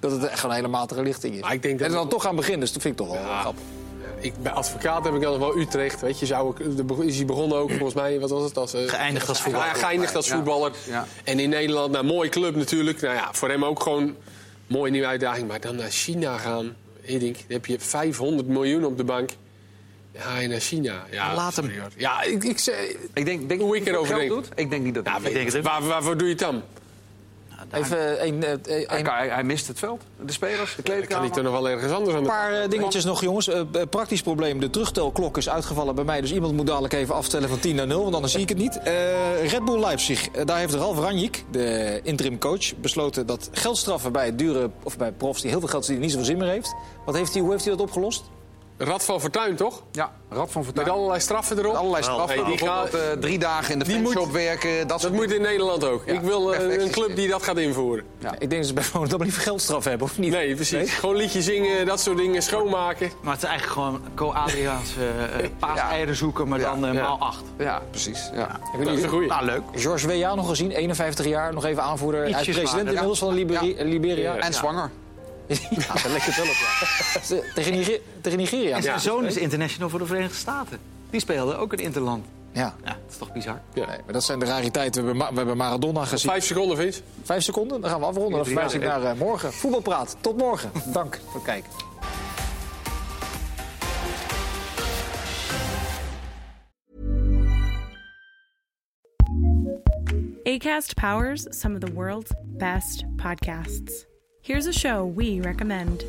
[0.00, 1.40] Dat het echt gewoon een hele matige lichting is.
[1.40, 2.60] Maar ik denk dat- En dan toch gaan beginnen.
[2.60, 3.40] Dus dat vind ik toch wel Ja.
[3.40, 3.62] grappig.
[4.20, 6.00] Ik, bij advocaat heb ik dan nog wel Utrecht.
[6.00, 6.58] Weet je, zou ik,
[7.04, 8.56] is hij begonnen ook volgens mij, wat was het?
[8.56, 9.66] Als, eh, Geëindigd als voetballer.
[9.66, 10.34] Ja, geëindigd als Ja.
[10.36, 10.72] voetballer.
[10.86, 11.06] Ja.
[11.24, 13.00] En in Nederland, nou, mooie club natuurlijk.
[13.00, 14.14] Nou ja, voor hem ook gewoon
[14.68, 15.48] mooie nieuwe uitdaging.
[15.48, 19.30] Maar dan naar China gaan, Hiddink, dan heb je 500 miljoen op de bank.
[20.12, 21.06] Ja, en naar China.
[21.10, 21.70] Ja, Laat hem.
[21.96, 24.28] Ja, ik, ik, zeg- Ik denk, denk Hoe ik erover denk.
[24.28, 24.48] Doet?
[24.54, 25.62] Ik denk niet dat ja, denk je, het ook.
[25.62, 26.62] waar, waarvoor doe je het dan?
[27.72, 31.26] Even een, eh, een, kan- hij, hij mist het veld, de spelers, de Kan kleedkamer.
[31.28, 33.48] ik er nog wel ergens anders aan Een paar eh, dingetjes nog, jongens.
[33.48, 34.60] Eh, eh, praktisch probleem.
[34.60, 36.20] De terugtelklok is uitgevallen bij mij.
[36.20, 38.02] Dus iemand moet dadelijk even aftellen van 10 naar 0.
[38.02, 38.78] Want anders zie ik het niet.
[38.78, 40.28] Eh, Red Bull Leipzig.
[40.28, 45.12] Eh, daar heeft Ralf Ranjik, de interim coach, besloten dat geldstraffen bij dure of bij
[45.12, 46.74] profs die heel veel geld verdienen niet zoveel zin meer heeft.
[47.04, 48.24] Wat heeft hij, hoe heeft hij dat opgelost?
[48.78, 49.82] Rad van Fortuin, toch?
[49.92, 50.86] Ja, Rad van Fortuin.
[50.86, 51.72] Met allerlei straffen erop.
[51.72, 52.44] Met allerlei Oh, straffen.
[52.44, 54.86] die gaat- eh, drie dagen in de fanshop moet- werken.
[54.88, 56.02] Dat, Dat moet in Nederland ook.
[56.06, 58.04] Ja, ik wil eh, een club die dat gaat invoeren.
[58.18, 58.32] Ja.
[58.32, 60.30] Ik denk dat ze bij Volendam dat liever geldstraf hebben, of niet?
[60.32, 60.92] Nee, precies.
[60.94, 63.10] Gewoon liedjes zingen, dat soort dingen, schoonmaken.
[63.22, 66.70] Maar het is eigenlijk gewoon Co-Adriaanse uh, paaseieren zoeken, maar Ja.
[66.74, 67.02] dan eh, Ja.
[67.02, 67.42] maal acht.
[67.58, 68.30] Ja, precies.
[68.34, 68.60] Ja.
[68.84, 69.28] Dat is een goeie.
[69.28, 69.62] Nou, leuk.
[69.74, 70.34] George W.A.
[70.34, 72.20] nog gezien, 51 jaar, nog even aanvoerder.
[72.20, 73.34] Hij is president inmiddels van
[73.84, 74.36] Liberia.
[74.36, 74.90] En zwanger.
[75.48, 75.56] Ja,
[75.86, 77.52] dat is een lekker tulp, ja.
[77.54, 78.70] tegen, Niger- tegen Nigeria.
[78.70, 78.82] En Ja.
[78.82, 80.78] zijn zoon is international voor de Verenigde Staten.
[81.10, 82.26] Die speelde ook een interland.
[82.52, 82.74] ja.
[82.84, 83.60] Ja, dat is toch bizar?
[83.74, 83.86] Ja.
[83.86, 85.00] Nee, maar dat zijn de rariteiten.
[85.02, 86.30] We hebben, Ma- we hebben Maradona gezien.
[86.30, 87.00] Vijf seconden, Vince.
[87.22, 88.32] Vijf seconden, dan gaan we afronden.
[88.36, 89.52] Dan verwijs ik naar eh, morgen.
[89.52, 90.16] Voetbalpraat.
[90.20, 90.70] Tot morgen.
[90.92, 91.70] Dank voor het kijken.
[100.46, 104.06] ACAST powers some of the world's best podcasts.
[104.42, 106.04] Here's a show we recommend.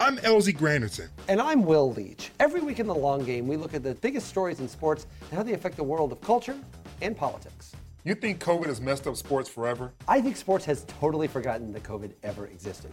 [0.00, 1.08] I'm Elsie Granderson.
[1.28, 2.30] And I'm Will Leach.
[2.40, 5.36] Every week in the long game, we look at the biggest stories in sports and
[5.36, 6.56] how they affect the world of culture
[7.02, 7.72] and politics.
[8.04, 9.92] You think COVID has messed up sports forever?
[10.08, 12.90] I think sports has totally forgotten that COVID ever existed.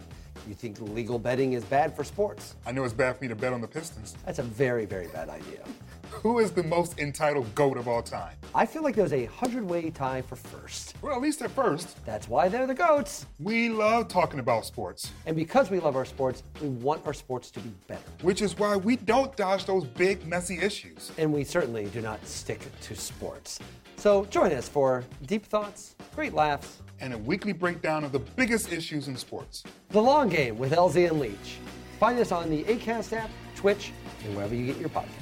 [0.48, 2.54] You think legal betting is bad for sports?
[2.66, 4.16] I know it's bad for me to bet on the Pistons.
[4.24, 5.64] That's a very, very bad idea.
[6.12, 8.36] Who is the most entitled GOAT of all time?
[8.54, 10.94] I feel like there's a hundred way tie for first.
[11.02, 12.04] Well, at least at first.
[12.04, 13.26] That's why they're the GOATs.
[13.40, 17.50] We love talking about sports, And because we love our sports, we want our sports
[17.52, 18.02] to be better.
[18.20, 21.10] which is why we don't dodge those big, messy issues.
[21.18, 23.58] And we certainly do not stick to sports.
[23.96, 28.70] So join us for deep thoughts, great laughs, And a weekly breakdown of the biggest
[28.72, 29.64] issues in sports.
[29.90, 31.58] The Long Game with LZ and Leach.
[31.98, 33.92] Find us on the ACAST app, Twitch,
[34.24, 35.21] and wherever you get your podcasts.